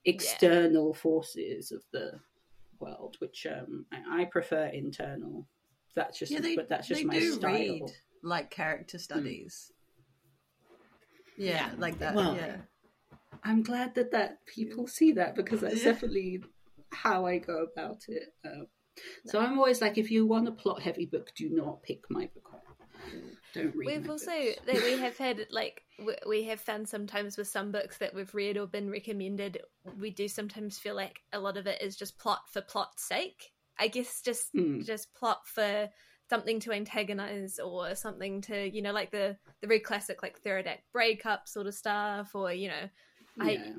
[0.04, 2.12] external forces of the
[2.80, 5.46] world which um i, I prefer internal
[5.94, 7.82] that's just Yeah, they, but that's just my do style read
[8.22, 9.72] like character studies.
[11.36, 11.70] Yeah, Yeah.
[11.78, 12.14] like that.
[12.14, 12.56] Well, yeah.
[13.46, 15.92] I'm glad that that people see that because that's Yeah.
[15.92, 16.42] definitely
[16.92, 18.66] how i go about it um,
[19.24, 22.28] so i'm always like if you want a plot heavy book do not pick my
[22.34, 22.62] book
[23.54, 24.32] don't read We've also
[24.66, 25.82] that we have had like
[26.26, 29.58] we have found sometimes with some books that we've read or been recommended,
[29.98, 33.52] we do sometimes feel like a lot of it is just plot for plot's sake.
[33.78, 34.84] I guess just Mm.
[34.84, 35.88] just plot for
[36.28, 40.66] something to antagonize or something to you know like the the very classic like third
[40.66, 42.88] act breakup sort of stuff or you know
[43.40, 43.72] I- Yeah.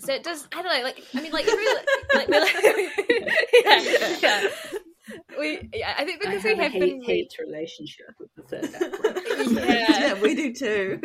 [0.00, 2.54] so it does I don't know like I mean like really like we're like
[3.64, 4.48] yeah, yeah.
[5.38, 8.30] we yeah I think I because have we a have hate, been hate relationship with
[8.36, 9.50] the third act.
[9.68, 11.00] yeah yeah, we do too.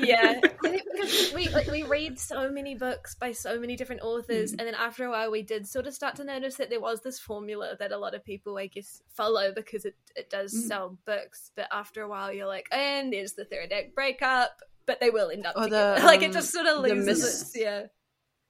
[0.00, 4.02] yeah I think because we like we read so many books by so many different
[4.02, 6.80] authors and then after a while we did sort of start to notice that there
[6.80, 10.52] was this formula that a lot of people i guess follow because it, it does
[10.54, 10.68] Mm.
[10.68, 14.98] sell books but after a while you're like and there's the third act breakup but
[14.98, 17.82] they will end up the, like it um, just sort of loses mis- its yeah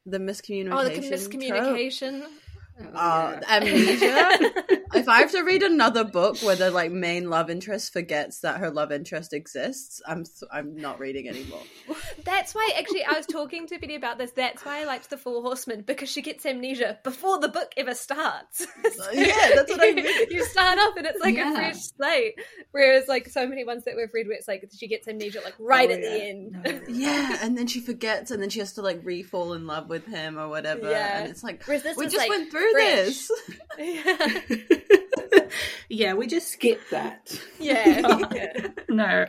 [0.06, 0.72] the miscommunication.
[0.72, 2.30] oh the trope.
[2.78, 3.56] Oh, Uh, yeah.
[3.56, 4.52] amnesia.
[4.94, 8.58] if I have to read another book where the like main love interest forgets that
[8.60, 11.60] her love interest exists, I'm th- I'm not reading anymore.
[12.24, 14.30] That's why, actually, I was talking to Betty about this.
[14.32, 17.94] That's why I liked the Four Horsemen because she gets amnesia before the book ever
[17.94, 18.66] starts.
[18.94, 20.30] So Yeah, that's what I you- mean.
[20.30, 21.52] You start off and it's like Yeah.
[21.52, 22.40] a fresh slate,
[22.72, 25.54] whereas like so many ones that we've read where it's like she gets amnesia like
[25.58, 26.08] right Oh, at yeah.
[26.10, 26.62] the end.
[26.64, 26.80] No.
[26.88, 30.06] Yeah, and then she forgets, and then she has to like re-fall in love with
[30.06, 30.90] him or whatever.
[30.90, 31.18] Yeah.
[31.20, 33.06] And it's like we just like, went through fresh.
[33.06, 33.30] this.
[33.78, 35.48] yeah,
[35.88, 37.38] yeah, we just skip that.
[37.58, 38.68] yeah, yeah.
[38.88, 39.26] no.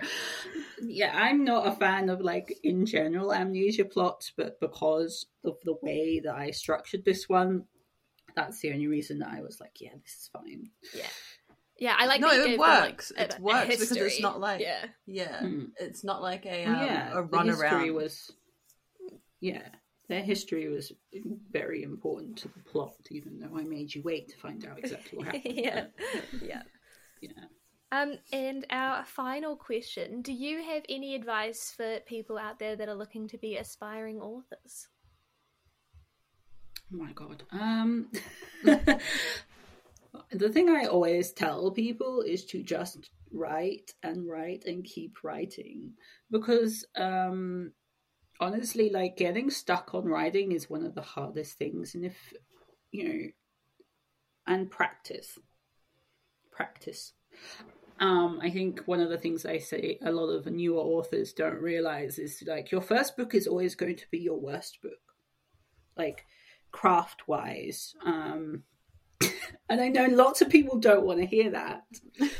[0.83, 5.75] Yeah, I'm not a fan of like in general amnesia plots, but because of the
[5.83, 7.65] way that I structured this one,
[8.35, 10.69] that's the only reason that I was like, yeah, this is fine.
[10.95, 11.05] yeah.
[11.77, 13.11] Yeah, I like No, it gave them, like, works.
[13.17, 15.69] a- It a works because it's not like- yeah, Yeah, Mm.
[15.79, 17.93] it's not like a Well, um, yeah, a the run around.
[17.95, 18.31] was
[19.39, 19.67] yeah.
[20.11, 20.91] Their history was
[21.53, 25.17] very important to the plot, even though I made you wait to find out exactly
[25.17, 25.43] what happened.
[25.55, 25.85] yeah,
[26.41, 26.63] yeah.
[27.21, 27.29] yeah.
[27.93, 32.89] Um, and our final question: Do you have any advice for people out there that
[32.89, 34.89] are looking to be aspiring authors?
[36.93, 37.43] Oh my god.
[37.53, 38.11] Um
[38.63, 38.99] the
[40.49, 45.93] thing I always tell people is to just write and write and keep writing
[46.29, 47.71] because um
[48.41, 52.33] honestly like getting stuck on writing is one of the hardest things and if
[52.91, 53.27] you know
[54.47, 55.37] and practice.
[56.51, 57.13] Practice.
[57.99, 61.61] Um i think one of the things i say a lot of newer authors don't
[61.61, 65.15] realize is like your first book is always going to be your worst book.
[65.95, 66.25] Like
[66.71, 68.63] craft wise um
[69.69, 71.83] and i know lots of people don't want to hear that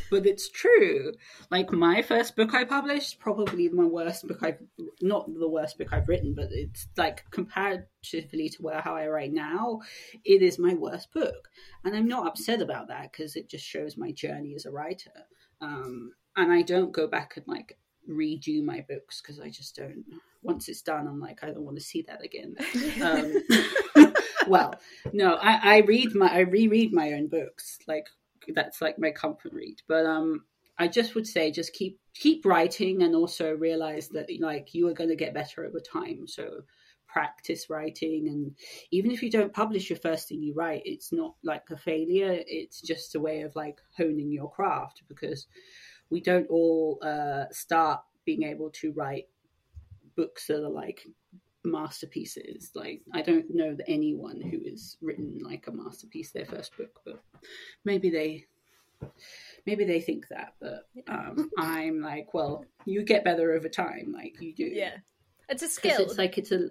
[0.09, 1.13] but it's true.
[1.49, 4.59] Like my first book i published probably my worst book i've
[5.01, 9.33] not the worst book i've written but it's like comparatively to where how i write
[9.33, 9.79] now
[10.23, 11.49] it is my worst book.
[11.83, 15.11] And i'm not upset about that because it just shows my journey as a writer.
[15.61, 17.77] Um and i don't go back and like
[18.09, 20.03] redo my books because i just don't
[20.41, 22.55] once it's done i'm like i don't want to see that again.
[23.01, 23.33] Um,
[24.51, 24.75] well
[25.13, 28.07] no I, I read my i reread my own books like
[28.49, 29.81] that's like my comfort read.
[29.87, 30.45] But um
[30.77, 34.93] i just would say just keep keep writing and also realize that like you are
[34.93, 36.27] going to get better over time.
[36.27, 36.61] So
[37.07, 38.55] practice writing and
[38.91, 42.39] even if you don't publish your first thing you write it's not like a failure.
[42.47, 45.47] It's just a way of like honing your craft because
[46.09, 49.27] we don't all uh start being able to write
[50.15, 51.05] books that are like
[51.63, 52.71] masterpieces.
[52.76, 57.00] Like I don't know that anyone who has written like a masterpiece their first book,
[57.06, 57.24] but
[57.86, 58.45] maybe they
[59.65, 60.54] maybe they think that.
[60.60, 64.65] But um, I'm like, well, you get better over time, like you do.
[64.65, 64.97] Yeah,
[65.50, 66.02] it's a skill.
[66.02, 66.69] It's like it's a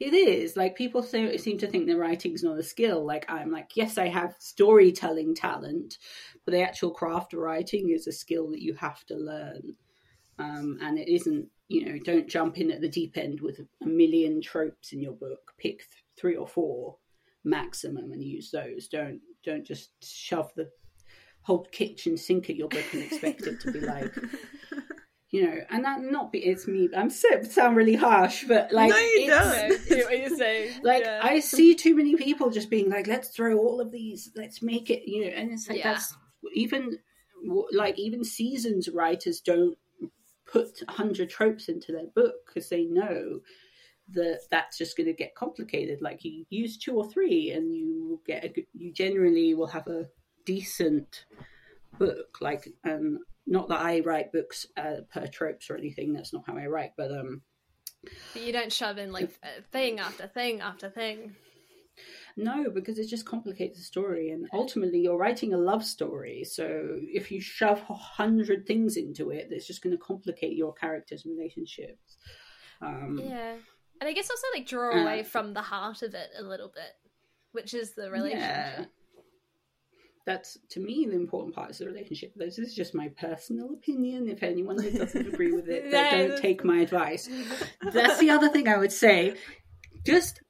[0.00, 3.04] It is like people say, seem to think that writing's not a skill.
[3.04, 5.98] Like I'm like, yes, I have storytelling talent,
[6.44, 9.76] but the actual craft of writing is a skill that you have to learn,
[10.38, 11.48] um, and it isn't.
[11.70, 15.12] You know, don't jump in at the deep end with a million tropes in your
[15.12, 15.52] book.
[15.56, 16.96] Pick th- three or four
[17.44, 18.88] maximum and use those.
[18.88, 20.68] Don't don't just shove the
[21.42, 24.12] whole kitchen sink at your book and expect it to be like
[25.30, 26.88] you know, and that not be it's me.
[26.94, 29.70] I'm so sound really harsh, but like No, you don't.
[30.04, 30.80] what you're saying.
[30.82, 31.20] Like yeah.
[31.22, 34.90] I see too many people just being like, "Let's throw all of these, let's make
[34.90, 35.92] it," you know, and it's like Yeah.
[35.92, 36.16] that's
[36.54, 36.98] even
[37.72, 39.78] like even seasons writers don't
[40.52, 43.40] put a hundred tropes into their book because they know
[44.12, 46.00] that that's just going to get complicated.
[46.02, 49.68] Like you use two or three, and you will get a good, you generally will
[49.68, 50.08] have a
[50.44, 51.24] decent
[51.98, 52.38] book.
[52.40, 56.12] Like um, not that I write books uh, per tropes or anything.
[56.12, 57.42] That's not how I write, but um.
[58.32, 59.30] But you don't shove in like
[59.72, 61.36] thing after thing after thing.
[62.36, 66.44] No, because it just complicates the story, and ultimately you're writing a love story.
[66.44, 70.72] So if you shove a hundred things into it, it's just going to complicate your
[70.72, 72.16] characters' relationships.
[72.80, 73.56] Um, Yeah.
[74.00, 76.68] And I guess also like draw Uh, away from the heart of it a little
[76.74, 76.92] bit,
[77.52, 78.40] which is the relationship.
[78.78, 78.84] yeah.
[80.26, 82.32] That's to me the important part is the relationship.
[82.36, 84.28] This is just my personal opinion.
[84.28, 87.28] If anyone doesn't agree with it, No, then don't take my advice.
[87.92, 89.34] That's the other thing I would say.
[90.06, 90.40] Just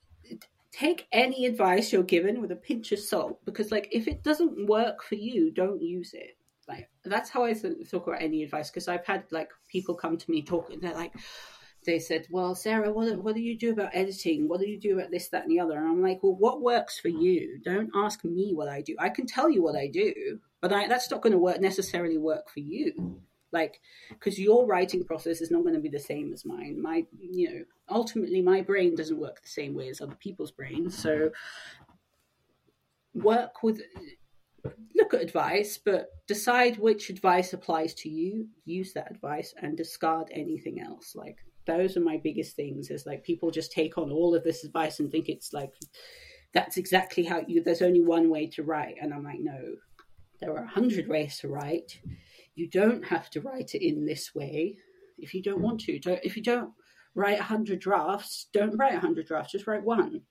[0.81, 4.67] take any advice you're given with a pinch of salt because like if it doesn't
[4.67, 6.37] work for you don't use it.
[6.67, 10.31] Like that's how i talk about any advice because i've had like people come to
[10.31, 11.13] me talking they're like
[11.85, 14.47] they said well sarah what, what do you do about editing?
[14.49, 15.77] What do you do about this that and the other?
[15.77, 17.61] And i'm like well what works for you?
[17.65, 18.95] Don't ask me what i do.
[19.01, 22.19] I can tell you what i do but I, that's not going to work necessarily
[22.19, 23.21] work for you
[23.53, 26.81] like because your writing process is not going to be the same as mine.
[26.81, 30.97] My you know ultimately my brain doesn't work the same way as other people's brains
[30.97, 31.31] so
[33.15, 33.83] work with
[34.95, 40.29] look at advice but decide which advice applies to you use that advice and discard
[40.33, 41.15] anything else.
[41.17, 44.65] Like those are my biggest things is like people just take on all of this
[44.65, 45.73] advice and think it's like
[46.53, 48.97] that's exactly how you there's only one way to write.
[49.01, 49.77] And i'm like no
[50.41, 52.01] there are a hundred ways to write
[52.55, 54.77] you don't have to write it in this way
[55.19, 55.99] if you don't want to.
[55.99, 56.73] Don't, if you don't
[57.15, 59.53] write a hundred drafts, don't write a hundred drafts.
[59.53, 60.23] Just write one.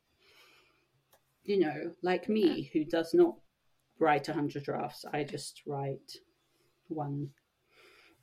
[1.43, 3.36] You know, like me, who does not
[3.99, 5.05] write a hundred drafts.
[5.12, 6.12] I just write
[6.88, 7.29] one.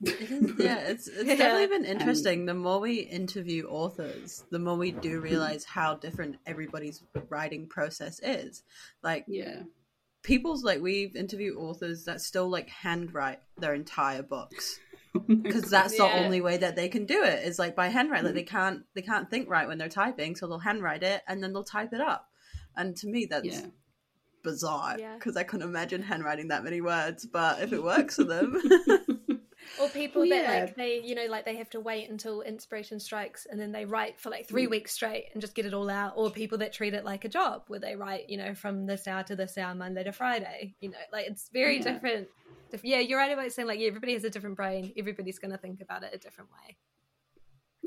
[0.00, 0.10] yeah,
[0.78, 1.36] it's it's Yeah.
[1.36, 2.46] definitely been interesting.
[2.46, 8.20] the more we interview authors, the more we do realize how different everybody's writing process
[8.22, 8.62] is.
[9.02, 9.62] Like Yeah,
[10.26, 14.78] people's like we've interviewed authors that still like handwrite their entire books
[15.14, 18.22] Oh because that's the only way that they can do it is like by handwrite.
[18.24, 18.48] Like they Mm.
[18.48, 21.64] can't they can't think right when they're typing, so they'll handwrite it and then they'll
[21.64, 22.28] type it up.
[22.76, 23.66] And to me, that's yeah.
[24.42, 25.14] bizarre Yeah.
[25.14, 27.24] because I couldn't imagine handwriting that many words.
[27.24, 28.60] But if it works for them,
[29.80, 30.60] Or people Well, that yeah.
[30.64, 33.84] like they, you know, like they have to wait until inspiration strikes and then they
[33.84, 34.70] write for like three Mm.
[34.70, 36.14] weeks straight and just get it all out.
[36.16, 39.06] Or people that treat it like a job where they write, you know, from this
[39.06, 40.74] hour to this hour, Monday to Friday.
[40.80, 41.92] You know, like it's very Yeah.
[41.92, 42.28] different.
[42.82, 44.92] Yeah, you're right about saying like yeah, everybody has a different brain.
[44.96, 46.76] Everybody's going to think about it a different way.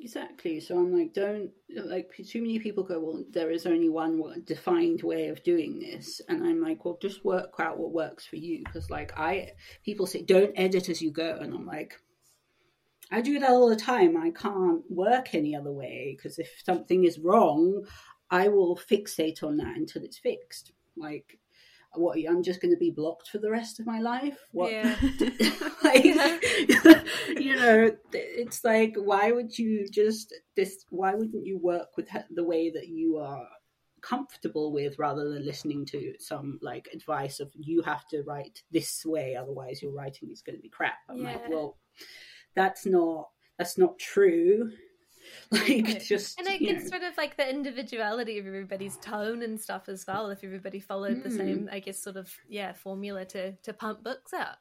[0.01, 0.59] Exactly.
[0.61, 2.99] So I'm like, don't like too many people go.
[2.99, 7.25] Well, there is only one defined way of doing this, and I'm like, well, just
[7.25, 8.59] work out what works for you.
[8.63, 9.51] Because like I,
[9.83, 11.95] people say, don't edit as you go, and I'm like,
[13.11, 14.15] I do that all the time.
[14.15, 17.85] I can't work any other way because if something is wrong,
[18.31, 20.71] I will fixate on that until it's fixed.
[20.95, 21.38] Like,
[21.93, 22.17] what?
[22.17, 24.37] I'm just going to be blocked for the rest of my life?
[24.51, 24.71] What?
[24.71, 24.95] Yeah.
[25.83, 26.03] like,
[27.39, 30.85] you know, it's like, why would you just this?
[30.89, 33.47] Why wouldn't you work with the way that you are
[34.01, 39.05] comfortable with, rather than listening to some like advice of you have to write this
[39.05, 40.97] way, otherwise your writing is going to be crap.
[41.09, 41.77] I'm like, well,
[42.55, 44.71] that's not that's not true.
[45.51, 45.99] Like, Right.
[46.01, 46.97] just And it gets know.
[46.97, 50.29] rid of like the individuality of everybody's tone and stuff as well.
[50.29, 51.37] If everybody followed the Mm.
[51.37, 54.57] same, I guess, sort of yeah formula to to pump books out.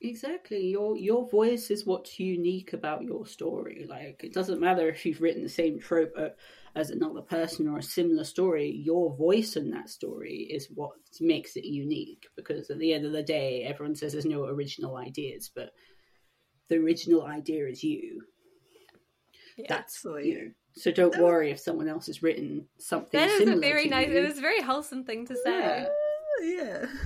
[0.00, 0.66] Exactly.
[0.68, 3.86] Your your voice is what's unique about your story.
[3.88, 6.28] Like it doesn't matter if you've written the same trope uh,
[6.76, 8.70] as another person or a similar story.
[8.70, 12.26] Your voice in that story is what makes it unique.
[12.36, 15.70] Because at the end of the day, everyone says there's no original ideas, but
[16.68, 18.22] the original idea is you.
[19.56, 19.66] Yeah.
[19.68, 20.26] That's Sweet.
[20.26, 20.50] you know.
[20.76, 23.18] So don't worry if someone else has written something.
[23.20, 24.08] That is a very to nice.
[24.08, 24.16] you.
[24.18, 25.60] It was a very wholesome thing to say.
[25.60, 25.86] Yeah.
[26.42, 26.86] yeah.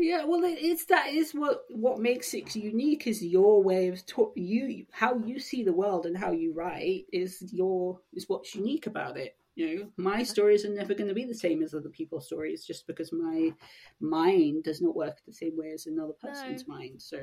[0.00, 4.06] Yeah, well, it- it's that is what what makes it unique is your way of
[4.06, 8.54] ta- you how you see the world and how you write is your is what's
[8.54, 9.36] unique about it.
[9.56, 12.64] You know, my stories are never going to be the same as other people's stories
[12.64, 13.52] just because my
[14.00, 16.74] mind does not work the same way as another person's No.
[16.76, 17.02] mind.
[17.02, 17.18] So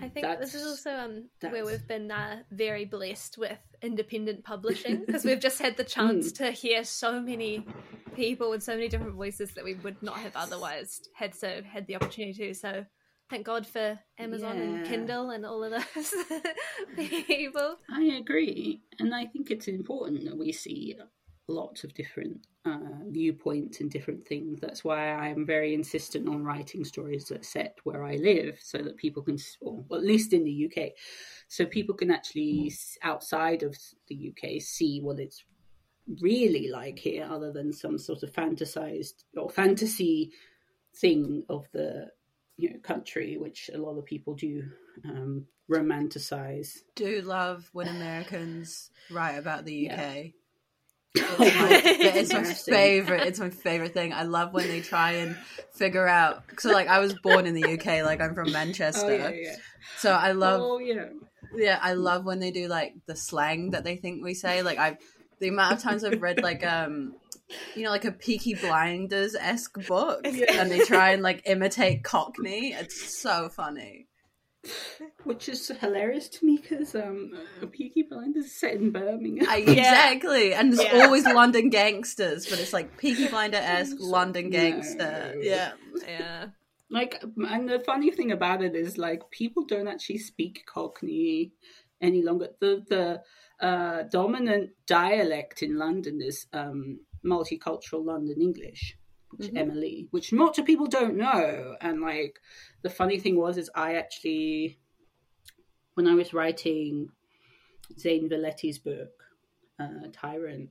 [0.00, 5.04] I think this is also um, where we've been uh, very blessed with independent publishing
[5.06, 7.66] because we've just had the chance to hear so many
[8.14, 11.86] people with so many different voices that we would not have otherwise had so had
[11.86, 12.54] the opportunity to.
[12.54, 12.84] So
[13.30, 16.14] thank God for Amazon and Kindle and all of those
[17.26, 17.76] people.
[17.90, 20.96] I agree, and I think it's important that we see
[21.48, 22.78] lots of different uh,
[23.08, 24.60] viewpoints and different things.
[24.60, 28.96] That's why I'm very insistent on writing stories that set where I live, so that
[28.96, 30.92] people can, or at least in the UK,
[31.48, 32.72] so people can actually
[33.02, 33.76] outside of
[34.08, 35.44] the UK see what it's
[36.20, 40.32] really like here, other than some sort of fantasized or fantasy
[40.96, 42.08] thing of the
[42.56, 44.64] you know country, which a lot of people do
[45.04, 46.78] um, romanticize.
[46.94, 50.24] Do love when Americans write about the Yeah.
[51.20, 51.26] UK.
[51.38, 51.80] Oh It's my, my-
[52.20, 52.74] it's my Embarrassing.
[52.74, 53.26] favorite.
[53.26, 54.12] It's my favorite thing.
[54.12, 55.36] I love when they try and
[55.72, 56.42] figure out.
[56.58, 58.04] So, like, I was born in the UK.
[58.04, 59.06] Like, I'm from Manchester.
[59.06, 59.56] Oh yeah, yeah.
[59.98, 60.60] So I love.
[60.62, 61.06] oh yeah.
[61.54, 64.62] Yeah, I love when they do like the slang that they think we say.
[64.62, 64.96] Like, I've
[65.38, 67.14] the amount of times I've read like um,
[67.76, 72.72] you know, like a Peaky Blinders esque book, and they try and like imitate Cockney.
[72.72, 74.05] It's so funny.
[75.24, 79.46] Which is hilarious to me because um, uh, Peaky Blinders is set in Birmingham.
[79.48, 81.02] I, Exactly, and there's Yeah.
[81.04, 84.50] always London gangsters, but it's like Peaky Blinder esque London No.
[84.50, 85.34] gangster.
[85.40, 85.72] Yeah.
[86.06, 86.46] Yeah.
[86.90, 91.52] like, and the funny thing about it is like people don't actually speak Cockney
[92.00, 92.48] any longer.
[92.60, 93.22] The the
[93.66, 98.96] uh, dominant dialect in London is um, multicultural London English.
[99.36, 99.68] Which Mhm.
[99.68, 102.40] MLE, which lots of people don't know, and like
[102.82, 104.78] the funny thing was, is I actually,
[105.94, 107.10] when I was writing
[107.98, 109.24] Zane Valletti's book,
[109.78, 110.70] uh, Tyrant,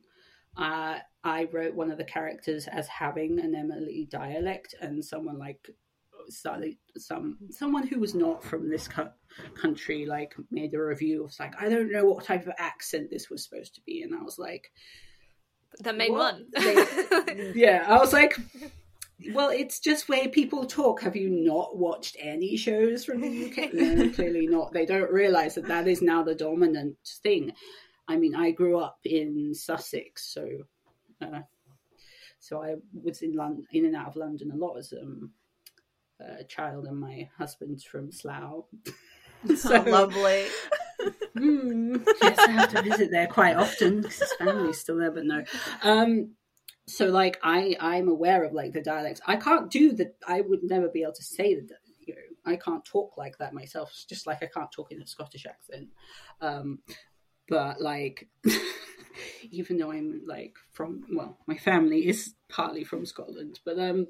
[0.58, 5.70] uh, I wrote one of the characters as having an MLE dialect, and someone like
[6.28, 9.12] started some someone who was not from this co-
[9.54, 11.24] country like made a review.
[11.26, 14.16] of like, I don't know what type of accent this was supposed to be, and
[14.16, 14.72] I was like,
[15.80, 16.36] The main What?
[16.36, 17.54] one.
[17.56, 18.38] yeah, I was like.
[19.34, 21.02] Well, it's just way people talk.
[21.02, 23.74] Have you not watched any shows from the UK?
[23.74, 24.74] No, clearly not.
[24.74, 27.54] They don't realize that that is now the dominant thing.
[28.10, 30.48] I mean, I grew up in Sussex, so
[31.22, 31.40] uh,
[32.40, 35.32] so I was in London, in and out of London a lot as um,
[36.20, 38.66] a child, and my husband's from Slough.
[39.56, 40.46] So lovely.
[41.38, 45.26] Hmm, yes, I have to visit there quite often because his family's still there, but
[45.26, 45.44] no.
[45.84, 46.36] Um,
[46.88, 49.22] so like I, I'm aware of like the dialects.
[49.26, 50.14] I can't do the.
[50.28, 51.80] I would never be able to say that.
[52.00, 53.90] You know, I can't talk like that myself.
[53.92, 55.90] It's just like I can't talk in a Scottish accent.
[56.42, 56.80] Um,
[57.48, 58.28] but like,
[59.52, 64.08] even though I'm like from, well, my family is partly from Scotland, but um,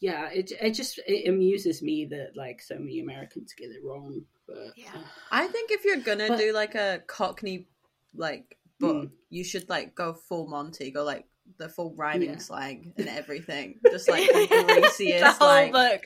[0.00, 4.22] yeah, it it just it amuses me that like so many Americans get it wrong.
[4.50, 4.90] But Yeah.
[4.94, 4.98] uh,
[5.30, 7.68] I think if you're gonna But- do like a Cockney
[8.14, 9.10] like book, Mm.
[9.28, 11.26] you should like go full Monty, go like
[11.58, 12.38] the full rhyming Yeah.
[12.38, 14.46] slang and everything, just like the
[14.80, 16.02] greasiest, the whole like book.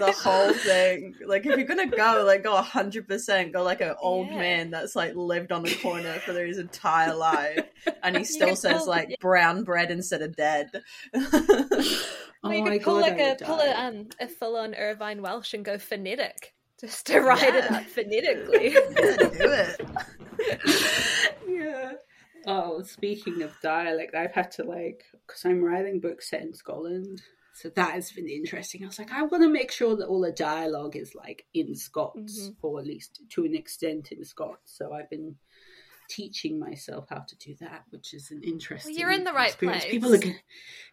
[0.00, 1.14] the whole thing.
[1.24, 4.38] Like if you're gonna go, like go hundred percent, go like an old Yeah.
[4.38, 7.64] man that's like lived on the corner for his entire life,
[8.02, 10.70] and he still could says pull- like brown bread instead of dead.
[11.14, 15.22] oh you could pull God, like a would pull a um a full on Irvine
[15.22, 16.54] Welsh and go phonetic.
[16.80, 18.74] Just to write it up phonetically.
[18.96, 21.32] Yeah, do it.
[21.48, 21.92] yeah.
[22.46, 27.22] Oh, speaking of dialect, I've had to like because I'm writing books set in Scotland,
[27.54, 28.84] so that has been interesting.
[28.84, 31.74] I was like, I want to make sure that all the dialogue is like in
[31.74, 32.56] Scots, Mhm.
[32.62, 34.76] or at least to an extent in Scots.
[34.76, 35.36] So I've been
[36.08, 38.96] teaching myself how to do that, which is an interesting.
[38.96, 39.84] you're in the right experience.
[39.84, 39.92] place.
[39.92, 40.34] People are, gonna,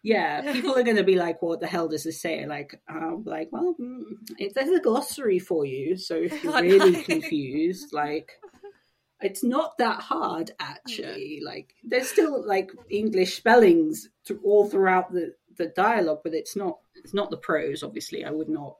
[0.02, 3.24] yeah, people are going to be like, "What the hell does this say?" Like, I'm
[3.24, 4.02] like, well, mm,
[4.38, 8.32] it, there's a glossary for you, so if you're really confused, like
[9.24, 15.32] it's not that hard actually like there's still like english spellings th- all throughout the
[15.56, 18.76] the dialogue but it's not it's not the prose obviously i would not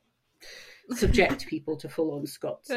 [0.91, 2.70] subject people to full on scots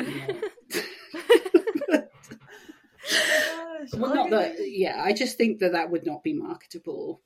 [3.80, 7.21] and, uh, well not that yeah i just think that that would not be marketable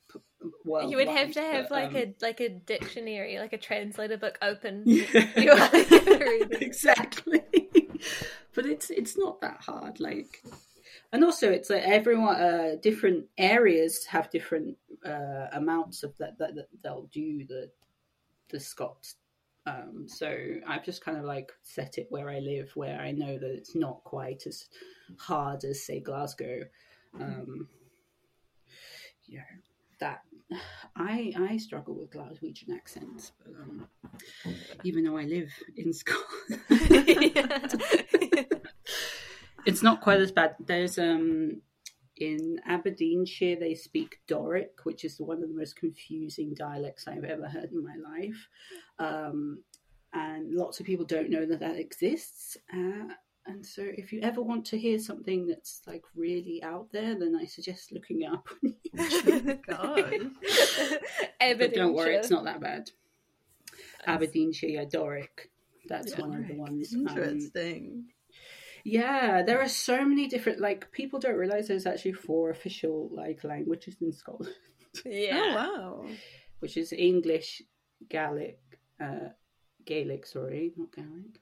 [0.64, 4.38] well you would have to have like a like a dictionary, like a translator book
[4.42, 4.84] open.
[4.86, 5.40] yeah.
[5.40, 5.70] You are
[6.20, 6.62] reading.
[6.62, 7.42] exactly.
[8.56, 10.00] but it's it's not that hard.
[10.00, 10.44] Like,
[11.12, 16.56] and also it's like everyone, uh, different areas have different uh, amounts of that, that
[16.56, 17.70] that they'll do the
[18.50, 19.16] the Scots.
[19.68, 20.36] Um, so
[20.68, 23.76] I've just kind of like set it where I live, where I know that it's
[23.76, 24.66] not quite as
[25.20, 26.62] hard as say Glasgow.
[27.20, 27.68] Um,
[29.32, 29.42] know
[30.00, 30.22] that
[30.96, 33.88] I I struggle with Glaswegian accents, but, um,
[34.84, 36.62] even though I live in Scotland,
[39.66, 40.56] it's not quite as bad.
[40.60, 41.62] There's um
[42.18, 47.48] in Aberdeenshire they speak Doric, which is one of the most confusing dialects I've ever
[47.48, 48.48] heard in my life,
[49.00, 49.64] um,
[50.14, 52.58] and lots of people don't know that that exists.
[52.74, 53.14] Uh,
[53.46, 57.36] and so, if you ever want to hear something that's like really out there, then
[57.40, 58.48] I suggest looking it up.
[59.68, 60.32] God.
[61.58, 62.92] but don't worry, it's not that bad.
[64.06, 65.50] Aberdeenshire, yeah, Doric.
[65.88, 66.22] That's Yeah.
[66.22, 66.94] one of the ones.
[66.94, 68.06] um, Interesting.
[68.84, 70.60] yeah, there are so many different.
[70.60, 74.56] Like people don't realize there's actually four official like languages in Scotland,
[75.06, 75.40] Yeah.
[75.42, 76.06] Oh wow.
[76.60, 77.62] which is English,
[78.10, 78.60] Gaelic,
[79.00, 79.30] uh,
[79.86, 81.41] Gaelic, sorry, not Gaelic,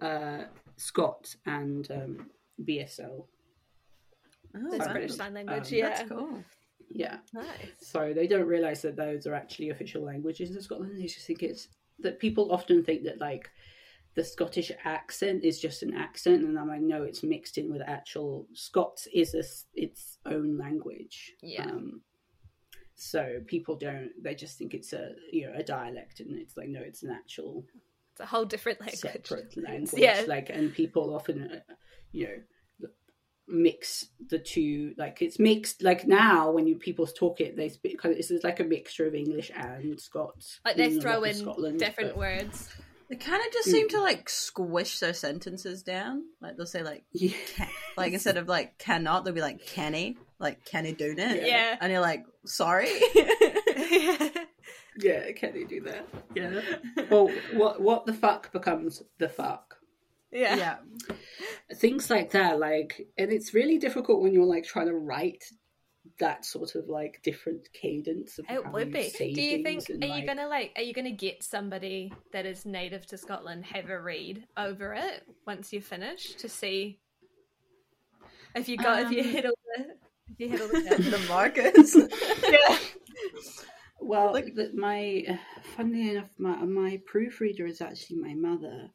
[0.00, 0.44] uh,
[0.76, 2.30] Scots, and um,
[2.64, 3.24] BSL.
[4.56, 4.88] Oh, That's.
[4.88, 5.88] British Sign Language, Um, yeah.
[5.90, 6.44] That's cool.
[6.92, 7.46] Yeah, Nice.
[7.78, 10.98] so they don't realize that those are actually official languages in Scotland.
[11.00, 11.68] They just think it's
[12.00, 13.48] that people often think that like
[14.16, 17.80] the Scottish accent is just an accent, and I'm like, no, it's mixed in with
[17.86, 21.34] actual Scots is a, s- its own language.
[21.42, 21.66] Yeah.
[21.66, 22.00] Um,
[22.96, 26.68] so people don't; they just think it's a you know a dialect, and it's like
[26.68, 27.89] no, it's an actual It's
[28.20, 28.98] a whole different language.
[29.00, 30.00] separate language.
[30.00, 30.24] Yeah.
[30.26, 31.72] Like, and people often, uh,
[32.12, 32.88] you know,
[33.48, 34.94] mix the two.
[34.96, 35.82] Like, it's mixed.
[35.82, 38.00] Like now, when you people talk it, they speak.
[38.00, 40.60] Kind of, it's like a mixture of English and Scots.
[40.64, 42.68] Like they throw in Scotland, different but- words.
[43.08, 46.22] They kind of just seem to like squish their sentences down.
[46.40, 47.32] Like they'll say like Yeah.
[47.56, 47.66] can,
[47.96, 51.44] like instead of like cannot, they'll be like canny, like canny doing it.
[51.44, 51.76] Yeah.
[51.80, 52.88] And you're like, sorry.
[53.90, 54.28] Yeah,
[54.98, 56.06] can they do that?
[56.34, 56.60] Yeah.
[57.10, 59.76] well, what what the fuck becomes the fuck?
[60.32, 60.56] yeah.
[60.56, 60.76] yeah.
[61.74, 65.44] Things like that, like, and it's really difficult when you're like trying to write
[66.18, 69.10] that sort of like different cadence of It would be.
[69.16, 69.88] Do you think?
[69.88, 70.72] and, Are you like- gonna like?
[70.76, 75.24] Are you gonna get somebody that is native to Scotland have a read over it
[75.46, 76.98] once you finish to see
[78.54, 79.84] if you got if you Um, hit all the
[80.32, 81.96] if you hit all the the markers.
[82.48, 82.78] yeah.
[84.00, 85.38] Well, Like- the, my
[85.76, 88.90] funnily enough, my my proofreader is actually my mother.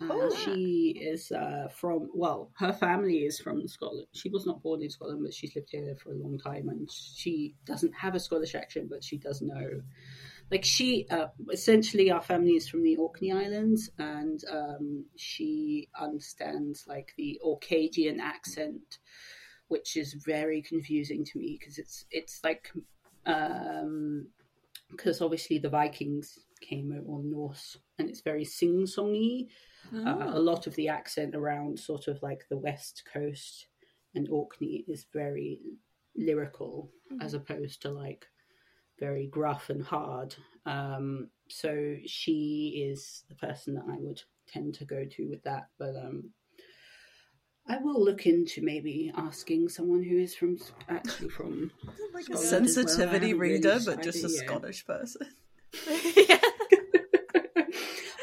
[0.00, 0.34] Uh, Oh.
[0.34, 4.06] she is uh, from well, her family is from Scotland.
[4.12, 6.90] She was not born in Scotland, but she's lived here for a long time, and
[6.90, 9.82] she doesn't have a Scottish accent, but she does know.
[10.50, 16.86] Like she, uh, essentially, our family is from the Orkney Islands, and um, she understands
[16.88, 18.98] like the Orcadian accent,
[19.68, 22.72] which is very confusing to me because it's it's like
[23.26, 24.26] um
[24.90, 29.48] because obviously the Vikings came over on Norse and it's very sing songy.
[29.94, 33.66] Uh, a lot of the accent around sort of like the west coast
[34.14, 35.60] and Orkney is very
[36.16, 38.26] lyrical as opposed to like
[38.98, 40.34] very gruff and hard.
[40.66, 45.68] Um, so she is the person that I would tend to go to with that.
[45.78, 46.30] But um,
[47.66, 50.58] I will look into maybe asking someone who is from
[50.88, 51.70] actually from
[52.12, 52.44] like a Scotland as well.
[52.44, 54.30] I sensitivity haven't really reader, but just a yet.
[54.46, 55.26] Scottish person.
[56.28, 56.38] yeah.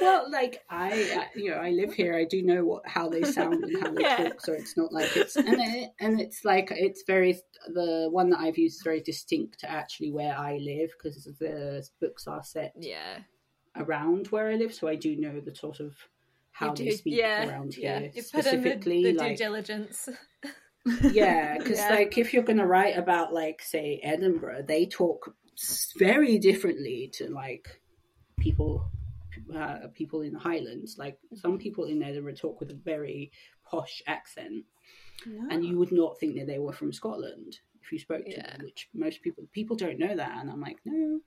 [0.02, 2.14] well, like I, I, you know, I live here.
[2.16, 4.18] I do know what how they sound and how they Yeah.
[4.18, 7.40] talk, so it's not like it's and it, and it's like it's very
[7.74, 11.88] the one that I've used is very distinct to actually where I live because the
[12.02, 13.20] books are set Yeah.
[13.76, 15.96] around where I live, so I do know the sort of
[16.58, 18.00] how You they speak yeah, around yeah.
[18.00, 19.04] here You put in the, specifically.
[19.04, 20.10] the due diligence.
[21.12, 21.90] yeah, because Yeah.
[21.92, 25.36] like if you're going to write about like say Edinburgh, they talk
[25.98, 27.68] very differently to like
[28.40, 28.90] people
[29.56, 30.98] uh, people in the Highlands.
[30.98, 33.32] Like some people in Edinburgh talk with a very
[33.70, 34.66] posh accent,
[35.52, 38.52] and you would not think that they were from Scotland if you spoke to Yeah.
[38.58, 38.62] them.
[38.66, 41.20] Which most people people don't know that, and I'm like, no,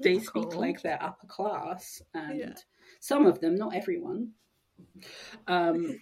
[0.00, 0.60] they speak cool.
[0.60, 2.54] like they're upper class, and Yeah.
[3.00, 4.32] Some of them, not everyone.
[5.46, 5.98] Um,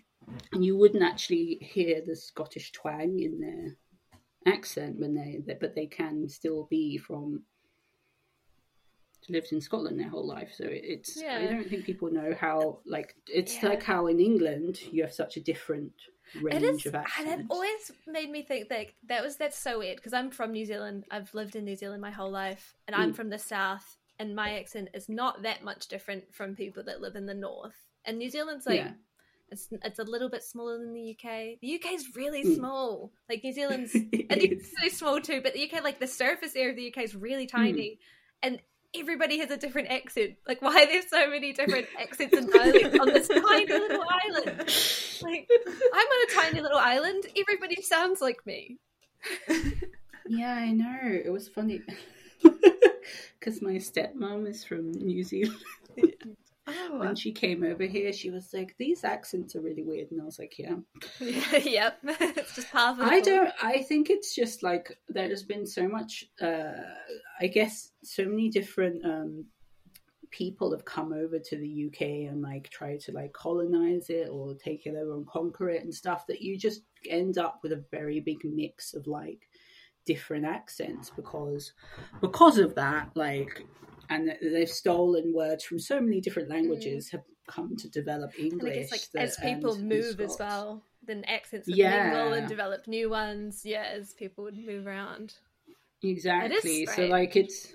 [0.53, 3.77] and you wouldn't actually hear the Scottish twang in their
[4.53, 7.43] accent when they, but they can still be from
[9.29, 10.53] lived in Scotland their whole life.
[10.55, 13.71] So it, it's I don't think people know how like it's Yeah.
[13.71, 15.93] like how in England you have such a different
[16.43, 17.41] range is, of and accents.
[17.41, 20.67] it always made me think that that was that's so weird because I'm from New
[20.67, 21.05] Zealand.
[21.11, 23.17] I've lived in New Zealand my whole life, and I'm Mm.
[23.17, 27.15] from the south, and my accent is not that much different from people that live
[27.15, 27.77] in the north.
[28.07, 28.93] And New Zealand's like Yeah.
[29.51, 31.59] it's it's a little bit smaller than the UK.
[31.61, 32.57] The UK is really Mm.
[32.57, 33.13] small.
[33.29, 33.95] Like New Zealand's
[34.31, 35.41] and it's so small too.
[35.43, 37.57] But the UK, like the surface area of the UK is really Hmm.
[37.59, 37.99] tiny,
[38.43, 38.61] and
[38.97, 40.37] everybody has a different accent.
[40.49, 44.59] Like, why are there so many different accents and dialects on this tiny little island?
[45.23, 45.49] Like,
[45.93, 47.25] I'm on a tiny little island.
[47.37, 48.79] Everybody sounds like me.
[50.27, 51.01] Yeah, I know.
[51.03, 51.83] It was funny
[53.39, 55.59] because my stepmom is from New Zealand.
[56.67, 60.23] Oh, When she came over here, she was like, "These accents are really weird," and
[60.23, 60.77] I was like, "Yeah."
[61.21, 62.99] yep, it's just half.
[62.99, 63.53] Of I don't.
[63.63, 66.25] I think it's just like there has been so much.
[66.41, 66.73] Uh,
[67.39, 69.45] I guess so many different um,
[70.31, 74.55] people have come over to the UK and like try to like colonize it or
[74.55, 77.85] take it over and conquer it and stuff that you just end up with a
[77.91, 79.49] very big mix of like
[80.05, 81.73] different accents because
[82.21, 83.65] because of that like
[84.11, 88.61] and they've stolen words from so many different languages have come to develop English.
[88.63, 91.77] And I guess like that- as people and- and move as well, then accents would
[91.77, 92.11] Yeah.
[92.11, 93.65] mingle and develop new ones.
[93.65, 95.35] Yeah, as people would move around.
[96.03, 96.87] Exactly.
[96.87, 97.73] So like it's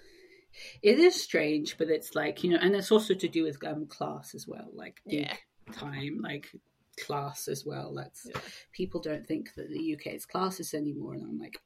[0.82, 3.86] it is strange, but it's like, you know, and it's also to do with um
[3.88, 5.36] class as well, like Yeah.
[5.72, 6.48] time, like
[7.06, 7.94] class as well.
[7.94, 8.42] That's Yeah.
[8.74, 11.60] people don't think that the UK is classist anymore and I'm like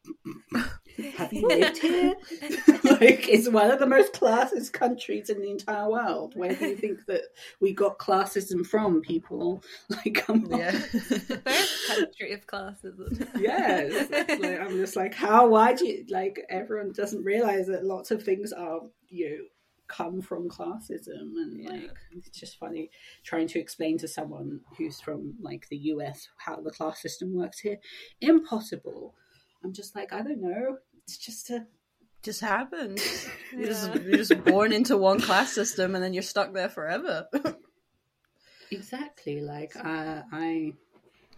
[1.17, 2.13] have you lived here?
[2.83, 6.33] like it's one of the most classist countries in the entire world.
[6.35, 7.23] Where do you think that
[7.59, 9.63] we got classism from, people?
[9.89, 10.59] Like come on.
[10.59, 10.71] yeah.
[10.71, 13.27] First country of classism.
[13.39, 14.09] yes
[14.39, 18.23] like, i'm just like how why do you like everyone doesn't realize that lots of
[18.23, 19.43] things are you know,
[19.87, 21.69] come from classism and Yeah.
[21.71, 22.89] like it's just funny
[23.23, 27.59] trying to explain to someone who's from like the us how the class system works
[27.59, 27.77] here
[28.21, 29.13] impossible
[29.63, 31.65] i'm just like i don't know it's just a
[32.23, 33.27] just happens.
[33.51, 37.27] You're, just, you're just born into one class system and then you're stuck there forever.
[38.71, 40.73] exactly like uh, i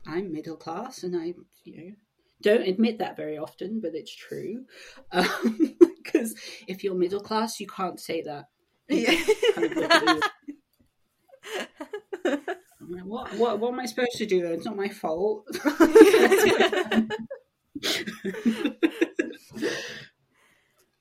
[0.06, 1.34] i'm middle class and i
[1.64, 1.92] you know
[2.42, 4.64] don't admit that very often but it's true
[6.06, 6.36] because
[6.68, 8.46] if you're middle class you can't say that
[8.88, 9.16] yeah.
[9.56, 10.22] kind of look at you.
[12.82, 14.46] I'm like, what, what, what am I supposed to do?
[14.46, 15.48] It's not my fault.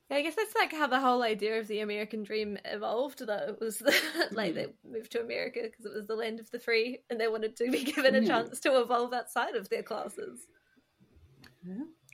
[0.09, 3.33] Yeah, I guess that's like how the whole idea of the American dream evolved, though.
[3.49, 3.93] It was the,
[4.31, 7.27] like they moved to America because it was the land of the free, and they
[7.27, 8.27] wanted to be given a Yeah.
[8.27, 10.41] chance to evolve outside of their classes.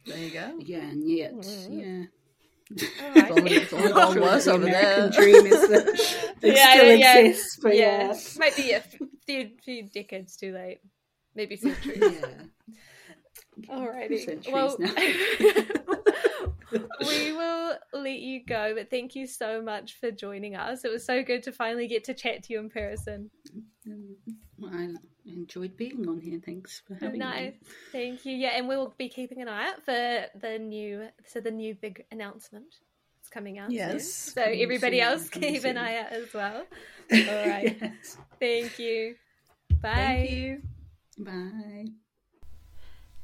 [0.05, 0.57] There you go.
[0.59, 1.67] yeah, and yet, Mm.
[1.69, 2.05] yeah.
[2.75, 5.21] It's only, it's only gone worse the over American there.
[5.21, 8.15] dream is that Yeah, still yeah, exists, but yeah, yeah.
[8.37, 8.81] might be a
[9.25, 10.79] few few decades too late,
[11.35, 11.99] maybe centuries.
[12.01, 12.27] yeah.
[13.69, 14.25] Alrighty.
[14.25, 14.77] Centuries Well,
[17.01, 20.85] we will let you go, but thank you so much for joining us.
[20.85, 23.29] It was so good to finally get to chat to you in person.
[23.87, 24.31] Mm-hmm.
[24.57, 24.93] Well,
[25.27, 26.39] I enjoyed being on here.
[26.43, 27.53] Thanks for having nice.
[27.53, 27.59] me.
[27.91, 28.35] Thank you.
[28.35, 31.75] Yeah, and we will be keeping an eye out for the new so the new
[31.75, 32.79] big announcement.
[33.19, 33.69] It's coming out.
[33.69, 33.77] soon.
[33.77, 36.65] Yes, So coming everybody soon, else keep an eye out as well.
[37.13, 37.77] All right.
[37.79, 38.17] Yes.
[38.39, 39.15] Thank you.
[39.81, 39.93] Bye.
[39.93, 40.61] Thank you.
[41.19, 41.85] Bye.